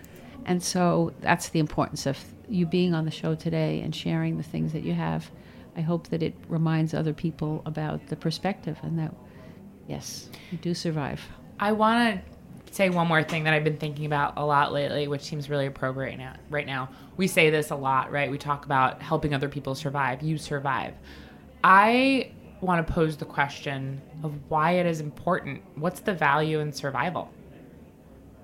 [0.44, 2.18] And so that's the importance of
[2.48, 5.30] you being on the show today and sharing the things that you have.
[5.76, 9.14] I hope that it reminds other people about the perspective and that,
[9.86, 11.20] yes, you do survive.
[11.60, 12.35] I want to
[12.76, 15.66] say one more thing that I've been thinking about a lot lately, which seems really
[15.66, 16.34] appropriate now.
[16.50, 18.30] Right now, we say this a lot, right?
[18.30, 20.22] We talk about helping other people survive.
[20.22, 20.94] You survive.
[21.64, 25.62] I want to pose the question of why it is important.
[25.74, 27.30] What's the value in survival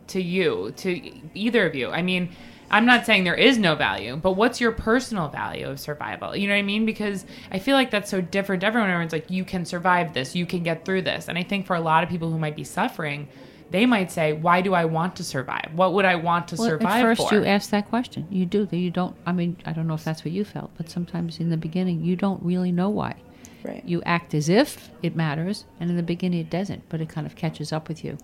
[0.08, 1.90] to you, to either of you?
[1.90, 2.30] I mean,
[2.70, 6.34] I'm not saying there is no value, but what's your personal value of survival?
[6.34, 6.86] You know what I mean?
[6.86, 8.88] Because I feel like that's so different everyone.
[8.88, 11.28] Everyone's like, you can survive this, you can get through this.
[11.28, 13.28] And I think for a lot of people who might be suffering,
[13.72, 15.70] they might say, why do I want to survive?
[15.74, 17.34] What would I want to Well, survive at first for?
[17.34, 18.26] you ask that question.
[18.30, 18.68] You do.
[18.70, 19.16] You don't.
[19.26, 22.04] I mean, I don't know if that's what you felt, but sometimes in the beginning
[22.04, 23.16] you don't really know why.
[23.64, 23.82] Right.
[23.84, 27.26] You act as if it matters, and in the beginning it doesn't, but it kind
[27.26, 28.18] of catches up with you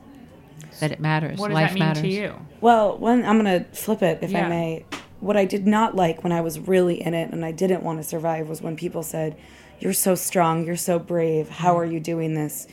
[0.81, 1.39] that it matters.
[1.39, 2.03] what does Life that mean matters.
[2.03, 2.35] to you?
[2.61, 4.47] Well, one, I'm going to flip it, if Yeah.
[4.47, 4.85] I may.
[5.21, 7.99] What I did not like when I was really in it and I didn't want
[8.01, 9.37] to survive was when people said,
[9.81, 11.81] You're so strong, you're so brave, how mm-hmm.
[11.81, 12.69] are you doing this?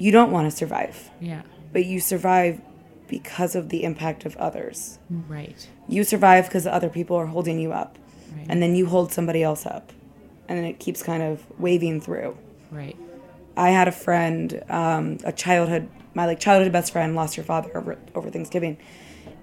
[0.00, 1.42] You don't want to survive, Yeah,
[1.72, 2.60] but you survive
[3.06, 4.98] because of the impact of others.
[5.28, 5.68] right.
[5.88, 7.98] You survive because other people are holding you up,
[8.34, 8.46] Right.
[8.48, 9.92] and then you hold somebody else up,
[10.48, 12.36] and then it keeps kind of waving through.
[12.70, 12.96] Right.
[13.56, 17.76] I had a friend, um, a childhood, my like childhood best friend lost her father
[17.76, 18.78] over, over Thanksgiving.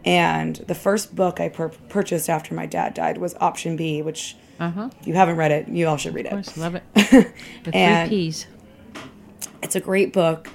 [0.06, 4.36] And the first book I pur- purchased after my dad died was Option B, which
[4.60, 4.90] Uh huh.
[5.02, 6.46] if you haven't read it, you all should read Of it.
[6.46, 6.84] course, love it.
[6.96, 8.48] The three And- P's.
[9.62, 10.50] It's a great book.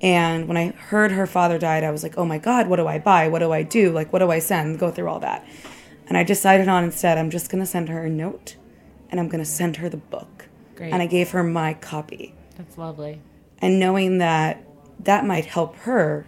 [0.00, 2.86] And when I heard her father died, I was like, oh my God, what do
[2.88, 3.28] I buy?
[3.28, 3.92] What do I do?
[3.92, 4.78] Like, what do I send?
[4.78, 5.46] Go through all that.
[6.08, 8.56] And I decided on instead, I'm just going to send her a note
[9.10, 10.48] and I'm going to send her the book.
[10.74, 10.92] Great.
[10.92, 12.34] And I gave her my copy.
[12.56, 13.20] That's lovely.
[13.58, 14.64] and knowing that
[15.00, 16.26] that might help her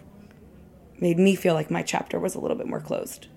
[0.99, 3.27] made me feel like my chapter was a little bit more closed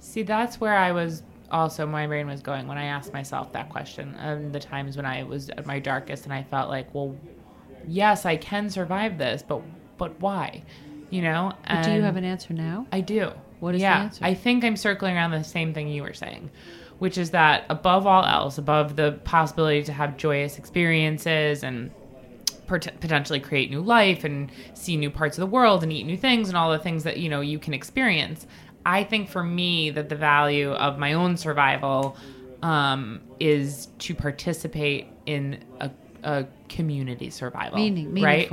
[0.00, 3.68] See, that's where I was also, my brain was going when I asked myself that
[3.70, 4.14] question.
[4.18, 7.16] And the times when I was at my darkest and I felt like, well,
[7.86, 9.62] yes, I can survive this, but
[9.98, 10.62] but why?
[11.10, 11.52] You know?
[11.68, 12.86] But do you have an answer now?
[12.90, 13.32] I do.
[13.60, 14.24] What is the yeah, answer?
[14.24, 16.50] I think I'm circling around the same thing you were saying,
[16.98, 21.92] which is that above all else, above the possibility to have joyous experiences and
[22.66, 26.16] pot- potentially create new life and see new parts of the world and eat new
[26.16, 28.46] things and all the things that you know you can experience,
[28.84, 32.16] I think for me that the value of my own survival
[32.62, 35.90] um, is to participate in a,
[36.22, 38.50] a community survival, Meaning- right?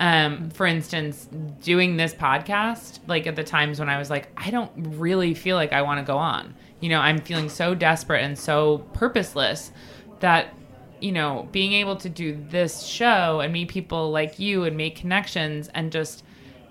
[0.00, 1.28] um, for instance,
[1.62, 5.56] doing this podcast, like at the times when I was like, I don't really feel
[5.56, 6.54] like I want to go on.
[6.80, 9.70] You know, I'm feeling so desperate and so purposeless
[10.20, 10.52] that,
[11.00, 14.96] you know, being able to do this show and meet people like you and make
[14.96, 16.24] connections and just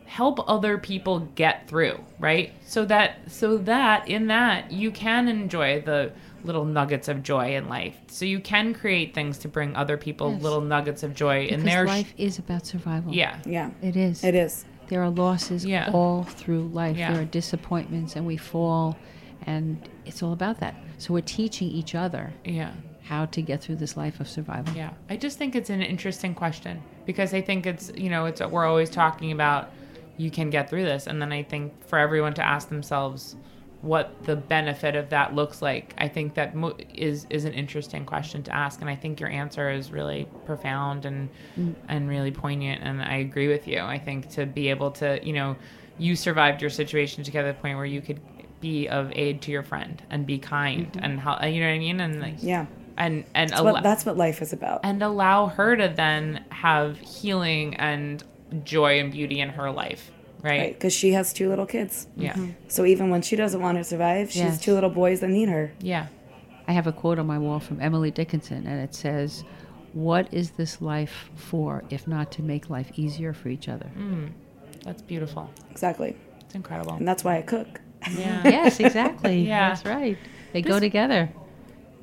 [0.06, 2.52] help other people get through, right?
[2.66, 6.12] So that so that in that you can enjoy the
[6.44, 7.96] little nuggets of joy in life.
[8.08, 10.42] So you can create things to bring other people Yes.
[10.44, 13.14] little nuggets of joy in Because their life is about survival.
[13.14, 13.38] yeah.
[13.46, 14.24] yeah It is.
[14.24, 15.90] it is There are losses Yeah.
[15.94, 16.98] all through life.
[16.98, 17.14] Yeah.
[17.14, 18.98] There are disappointments, and we fall,
[19.46, 20.76] and it's all about that.
[20.98, 22.72] So we're teaching each other Yeah.
[23.04, 24.74] how to get through this life of survival.
[24.76, 24.92] Yeah.
[25.10, 28.66] I just think it's an interesting question because I think it's, you know, it's we're
[28.66, 29.70] always talking about
[30.18, 33.36] you can get through this and then I think for everyone to ask themselves
[33.84, 35.94] what the benefit of that looks like.
[35.98, 39.30] I think that mo- is is an interesting question to ask and I think your
[39.30, 41.76] answer is really profound and mm.
[41.90, 43.80] and really poignant and I agree with you.
[43.80, 45.58] I think to be able to, you know,
[45.98, 48.22] you survived your situation to get to the point where you could
[48.62, 51.04] be of aid to your friend and be kind mm-hmm.
[51.04, 52.00] and how you know what I mean?
[52.00, 52.68] And like yeah.
[52.98, 54.80] and and that's allow- what, that's what life is about.
[54.86, 58.24] and allow her to then have healing and
[58.64, 60.10] joy and beauty in her life
[60.44, 62.52] right, right because she has two little kids yeah mm-hmm.
[62.68, 64.62] so even when she doesn't want to survive she has Yes.
[64.62, 66.08] two little boys that need her yeah
[66.68, 69.44] I have a quote on my wall from Emily Dickinson, and it says,
[69.94, 73.90] What is this life for if not to make life easier for each other?
[73.98, 74.32] Mm.
[74.84, 76.94] that's beautiful exactly It's incredible.
[76.94, 77.82] And that's why I cook.
[78.18, 78.42] Yeah.
[78.46, 79.42] yes, exactly.
[79.48, 79.70] Yeah.
[79.70, 80.18] That's right.
[80.54, 81.30] They go together.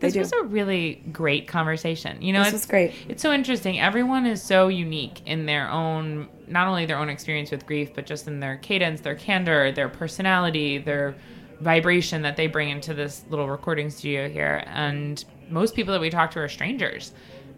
[0.00, 2.20] This was a really great conversation.
[2.22, 2.92] You know, This it's great.
[3.08, 3.78] It's so interesting.
[3.78, 8.06] Everyone is so unique in their own, not only their own experience with grief, but
[8.06, 11.14] just in their cadence, their candor, their personality, their
[11.60, 14.64] vibration that they bring into this little recording studio here.
[14.66, 17.12] And most people that we talk to are strangers.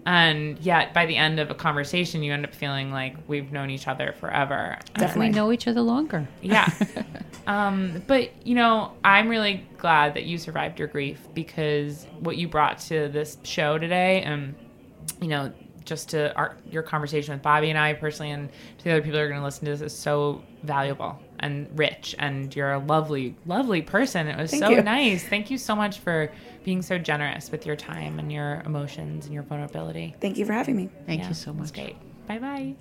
[0.05, 3.71] And yet, by the end of a conversation, you end up feeling like we've known
[3.71, 4.77] each other forever.
[5.17, 6.27] We know each other longer.
[6.41, 6.69] Yeah.
[7.47, 12.49] um, but you know, I'm really glad that you survived your grief because what you
[12.49, 14.57] brought to this show today, and
[15.21, 15.53] you know,
[15.85, 18.49] just to our, your conversation with Bobby and I personally, and
[18.79, 21.69] to the other people who are going to listen to this, is so valuable and
[21.79, 22.15] rich.
[22.19, 24.27] And you're a lovely, lovely person.
[24.27, 24.83] It was Thank so you.
[24.83, 25.25] nice.
[25.25, 26.33] Thank you so much for
[26.65, 30.15] being so generous with your time and your emotions and your vulnerability.
[30.21, 30.89] Thank you for having me.
[31.07, 31.73] Thank Yeah, you so much.
[31.73, 31.97] great.
[32.27, 32.75] Bye bye.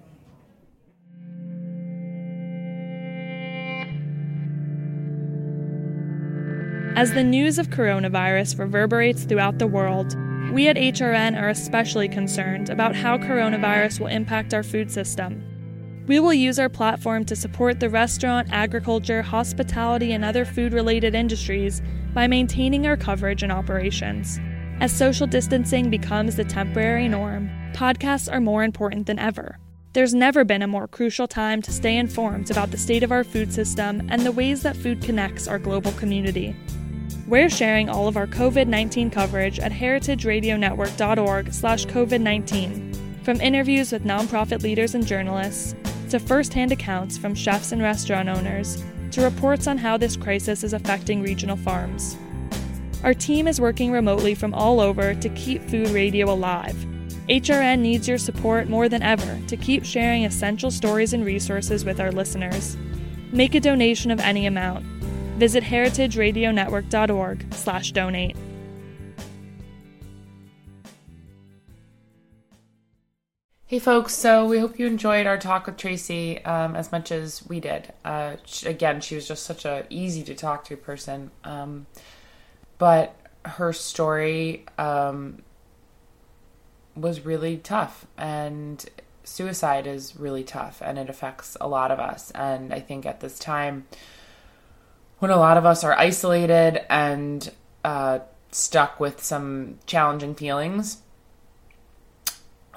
[6.95, 10.15] As the news of coronavirus reverberates throughout the world,
[10.51, 15.41] we at HRN are especially concerned about how coronavirus will impact our food system.
[16.07, 21.15] We will use our platform to support the restaurant, agriculture, hospitality, and other food related
[21.15, 21.81] industries
[22.13, 24.39] by maintaining our coverage and operations.
[24.79, 29.57] As social distancing becomes the temporary norm, podcasts are more important than ever.
[29.93, 33.23] There's never been a more crucial time to stay informed about the state of our
[33.23, 36.55] food system and the ways that food connects our global community.
[37.27, 44.63] We're sharing all of our COVID-19 coverage at heritageradionetwork.org slash COVID-19, from interviews with nonprofit
[44.63, 45.75] leaders and journalists,
[46.09, 50.73] to first-hand accounts from chefs and restaurant owners, to reports on how this crisis is
[50.73, 52.17] affecting regional farms.
[53.03, 56.75] Our team is working remotely from all over to keep food radio alive.
[57.29, 61.99] HRN needs your support more than ever to keep sharing essential stories and resources with
[61.99, 62.77] our listeners.
[63.31, 64.85] Make a donation of any amount.
[65.37, 68.35] Visit heritageradionetwork.org/donate.
[73.71, 74.13] Hey, folks.
[74.13, 77.93] So we hope you enjoyed our talk with Tracy um, as much as we did.
[78.03, 81.31] Uh, sh again, she was just such a easy to talk to person.
[81.45, 81.85] Um,
[82.79, 83.15] but
[83.45, 85.41] her story um,
[86.97, 88.83] was really tough, and
[89.23, 92.29] suicide is really tough, and it affects a lot of us.
[92.31, 93.87] And I think at this time,
[95.19, 97.49] when a lot of us are isolated and
[97.85, 98.19] uh,
[98.51, 100.97] stuck with some challenging feelings,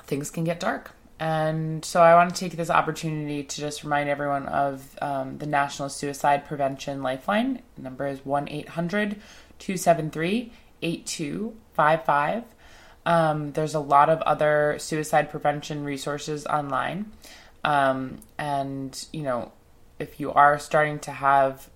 [0.06, 0.92] things can get dark.
[1.20, 5.46] And so I want to take this opportunity to just remind everyone of um, the
[5.46, 7.62] National Suicide Prevention Lifeline.
[7.76, 9.20] The number is 1 800
[9.58, 10.52] 273
[10.82, 12.44] 8255.
[13.06, 17.12] Um, there's a lot of other suicide prevention resources online.
[17.62, 19.52] Um, and, you know,
[19.98, 21.68] if you are starting to have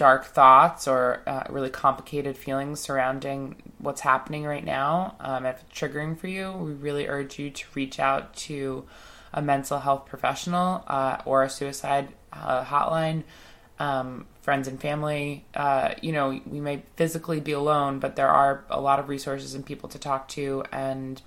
[0.00, 5.78] dark thoughts or uh, really complicated feelings surrounding what's happening right now, um, if it's
[5.78, 8.82] triggering for you, we really urge you to reach out to
[9.34, 13.24] a mental health professional uh, or a suicide uh, hotline.
[13.78, 18.64] Um, friends and family, uh, you know, we may physically be alone, but there are
[18.70, 20.64] a lot of resources and people to talk to.
[20.72, 21.20] And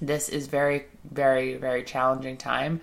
[0.00, 2.80] this is very, very, very challenging time,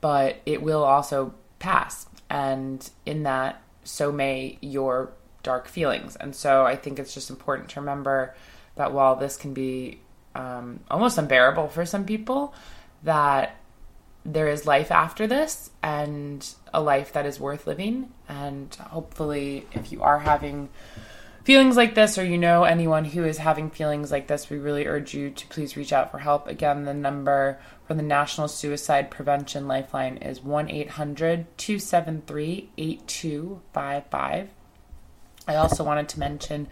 [0.00, 2.06] but it will also pass.
[2.30, 5.12] And in that, so may your
[5.42, 6.16] dark feelings.
[6.16, 8.34] And so I think it's just important to remember
[8.74, 10.00] that while this can be
[10.34, 12.54] um, almost unbearable for some people,
[13.04, 13.56] that
[14.24, 18.10] there is life after this and a life that is worth living.
[18.28, 20.70] And hopefully, if you are having
[21.44, 24.86] feelings like this or you know anyone who is having feelings like this, we really
[24.86, 26.48] urge you to please reach out for help.
[26.48, 34.48] Again, the number for the National Suicide Prevention Lifeline is 1 800 273 8255.
[35.46, 36.66] I also wanted to mention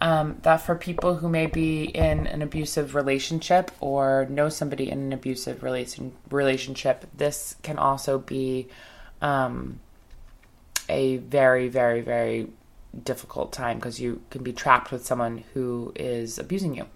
[0.00, 4.98] um, that for people who may be in an abusive relationship or know somebody in
[5.00, 8.68] an abusive relation relationship, this can also be
[9.20, 9.80] um,
[10.88, 12.48] a very, very, very
[13.02, 16.86] difficult time because you can be trapped with someone who is abusing you.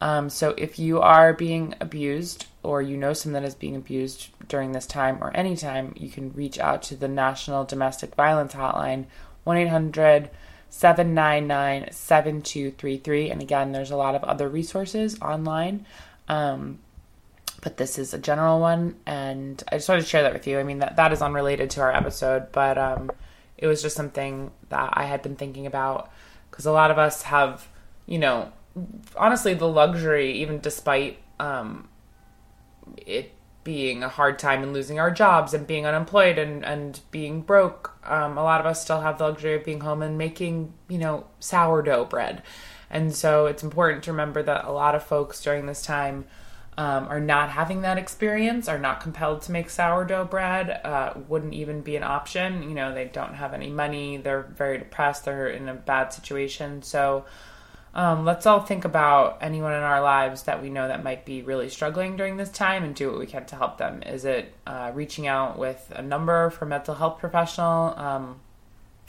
[0.00, 4.30] Um, so if you are being abused or you know someone that is being abused
[4.48, 8.54] during this time or any time, you can reach out to the National Domestic Violence
[8.54, 9.06] Hotline,
[9.44, 10.30] 1 800
[10.70, 13.30] 799 7233.
[13.30, 15.86] And again, there's a lot of other resources online.
[16.28, 16.78] Um,
[17.60, 18.96] but this is a general one.
[19.06, 20.58] And I just wanted to share that with you.
[20.58, 23.10] I mean, that, that is unrelated to our episode, but um,
[23.62, 26.10] it was just something that I had been thinking about
[26.50, 27.68] because a lot of us have,
[28.06, 28.52] you know,
[29.16, 31.88] honestly, the luxury, even despite um,
[32.96, 33.32] it
[33.62, 37.96] being a hard time and losing our jobs and being unemployed and, and being broke.
[38.04, 40.98] Um, a lot of us still have the luxury of being home and making, you
[40.98, 42.42] know, sourdough bread.
[42.90, 46.24] And so it's important to remember that a lot of folks during this time
[46.78, 51.52] um, are not having that experience, are not compelled to make sourdough bread, uh, wouldn't
[51.52, 52.62] even be an option.
[52.62, 56.82] You know, they don't have any money, they're very depressed, they're in a bad situation.
[56.82, 57.26] So
[57.94, 61.42] um, let's all think about anyone in our lives that we know that might be
[61.42, 64.02] really struggling during this time and do what we can to help them.
[64.04, 68.40] Is it uh, reaching out with a number for mental health professional um,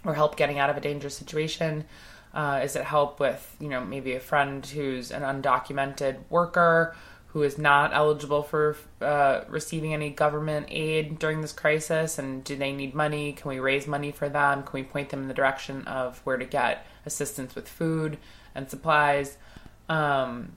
[0.03, 1.85] or help getting out of a dangerous situation?
[2.33, 6.93] Uh, is it help with, you know, maybe a friend who's an undocumented worker
[7.33, 12.17] who is not eligible for uh, receiving any government aid during this crisis?
[12.17, 13.33] And do they need money?
[13.33, 14.63] Can we raise money for them?
[14.63, 18.17] Can we point them in the direction of where to get assistance with food?
[18.55, 19.37] and supplies.
[19.89, 20.53] Um,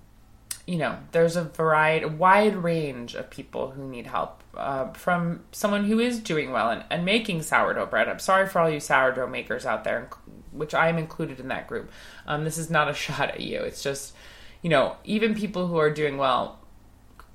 [0.67, 4.43] you know, there's a variety, a wide range of people who need help.
[4.57, 8.09] Uh, from someone who is doing well and, and making sourdough bread.
[8.09, 10.09] I'm sorry for all you sourdough makers out there,
[10.51, 11.91] which I am included in that group.
[12.27, 13.61] Um, this is not a shot at you.
[13.61, 14.15] It's just,
[14.63, 16.59] you know, even people who are doing well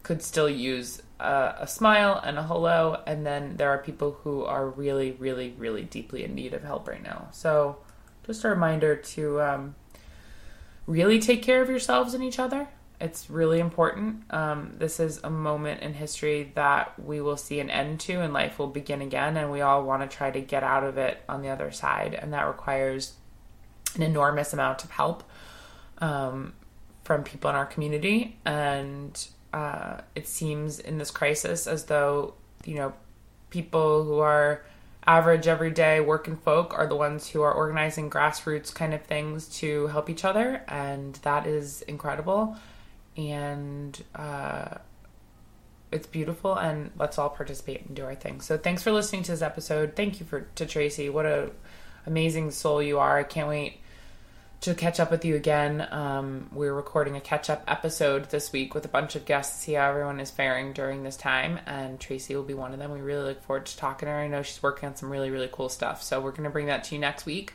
[0.04, 3.02] could still use a, a smile and a hello.
[3.06, 6.88] And then there are people who are really, really, really deeply in need of help
[6.88, 7.28] right now.
[7.32, 7.78] So
[8.26, 9.76] just a reminder to um,
[10.88, 12.68] really take care of yourselves and each other.
[13.00, 14.32] It's really important.
[14.32, 18.32] Um, this is a moment in history that we will see an end to, and
[18.32, 19.38] life will begin again.
[19.38, 22.14] And we all want to try to get out of it on the other side,
[22.14, 23.14] and that requires
[23.96, 25.24] an enormous amount of help
[25.98, 26.54] um,
[27.04, 28.38] from people in our community.
[28.46, 32.34] And uh, it seems in this crisis as though
[32.66, 32.94] you know
[33.50, 34.64] people who are
[35.06, 39.88] average everyday working folk are the ones who are organizing grassroots kind of things to
[39.88, 42.56] help each other and that is incredible.
[43.18, 44.76] And uh,
[45.92, 48.42] it's beautiful and let's all participate and do our thing.
[48.42, 49.96] So thanks for listening to this episode.
[49.96, 51.10] Thank you for to tracy.
[51.10, 51.52] What a
[52.06, 53.18] amazing soul you are.
[53.18, 53.80] I can't wait
[54.62, 55.88] to catch up with you again.
[55.90, 59.74] Um, we're recording a catch up episode this week with a bunch of guests, see
[59.74, 61.60] how everyone is faring during this time.
[61.66, 62.92] And Tracy will be one of them.
[62.92, 64.20] We really look forward to talking to her.
[64.20, 66.04] I know she's working on some really, really cool stuff.
[66.04, 67.54] So we're going to bring that to you next week.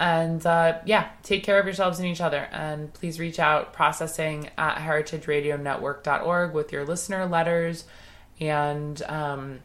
[0.00, 2.48] And uh, yeah, take care of yourselves and each other.
[2.50, 7.84] And please reach out processing at heritageradionetwork.org with your listener letters
[8.40, 9.60] and um,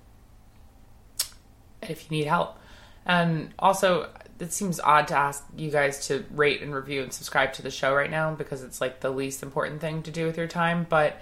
[1.82, 2.60] if you need help.
[3.04, 4.10] And also,
[4.40, 7.72] it seems odd to ask you guys to rate and review and subscribe to the
[7.72, 10.86] show right now because it's like the least important thing to do with your time.
[10.90, 11.20] But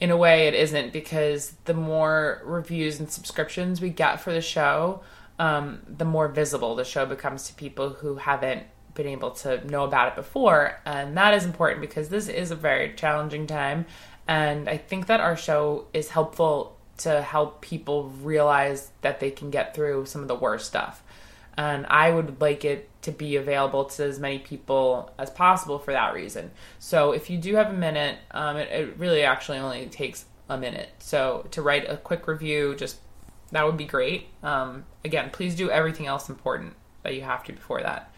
[0.00, 4.40] in a way, it isn't because the more reviews and subscriptions we get for the
[4.40, 5.02] show,
[5.38, 9.84] um, the more visible the show becomes to people who haven't been able to know
[9.84, 10.80] about it before.
[10.84, 13.86] And that is important because this is a very challenging time.
[14.26, 19.50] And I think that our show is helpful to help people realize that they can
[19.50, 21.02] get through some of the worst stuff
[21.56, 25.92] and I would like it to be available to as many people as possible for
[25.92, 26.50] that reason.
[26.78, 30.58] So if you do have a minute, um, it, it, really actually only takes a
[30.58, 30.90] minute.
[30.98, 32.98] So to write a quick review, just
[33.52, 34.26] that would be great.
[34.42, 38.12] Um, again, please do everything else important that you have to before that.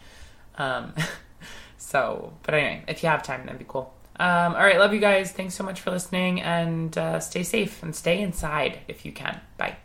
[0.57, 0.93] Um,
[1.77, 3.93] so, but anyway, if you have time, that'd be cool.
[4.19, 5.31] Um, all right, love you guys.
[5.31, 9.39] Thanks so much for listening, and uh, stay safe and stay inside if you can.
[9.57, 9.77] Bye.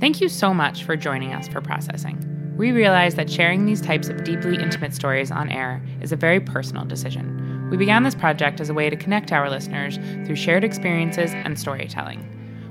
[0.00, 2.24] Thank you so much for joining us for processing.
[2.56, 6.38] We realize that sharing these types of deeply intimate stories on air is a very
[6.38, 7.68] personal decision.
[7.68, 11.58] We began this project as a way to connect our listeners through shared experiences and
[11.58, 12.24] storytelling.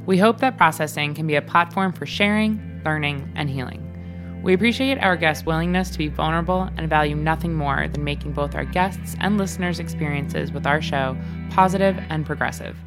[0.06, 3.84] We hope that processing can be a platform for sharing, learning, and healing.
[4.42, 8.56] We appreciate our guests' willingness to be vulnerable and value nothing more than making both
[8.56, 11.18] our guests' and listeners' experiences with our show
[11.50, 12.78] positive and progressive.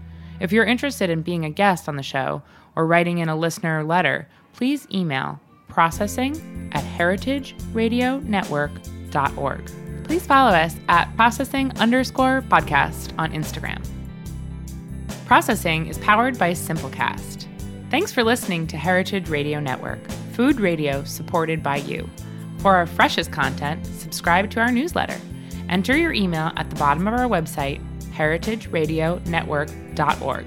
[0.41, 2.43] If you're interested in being a guest on the show
[2.77, 9.71] or writing in a listener letter, please email processing at heritageradionetwork.org.
[10.05, 13.83] Please follow us at processing underscore podcast on Instagram.
[15.27, 17.47] Processing is powered by Simplecast.
[17.91, 22.09] Thanks for listening to Heritage Radio Network, food radio supported by you.
[22.59, 25.19] For our freshest content, subscribe to our newsletter.
[25.69, 27.81] Enter your email at the bottom of our website,
[28.13, 30.47] heritageradionetwork.org.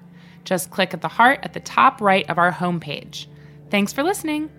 [0.43, 3.27] Just click at the heart at the top right of our homepage.
[3.69, 4.49] Thanks for listening.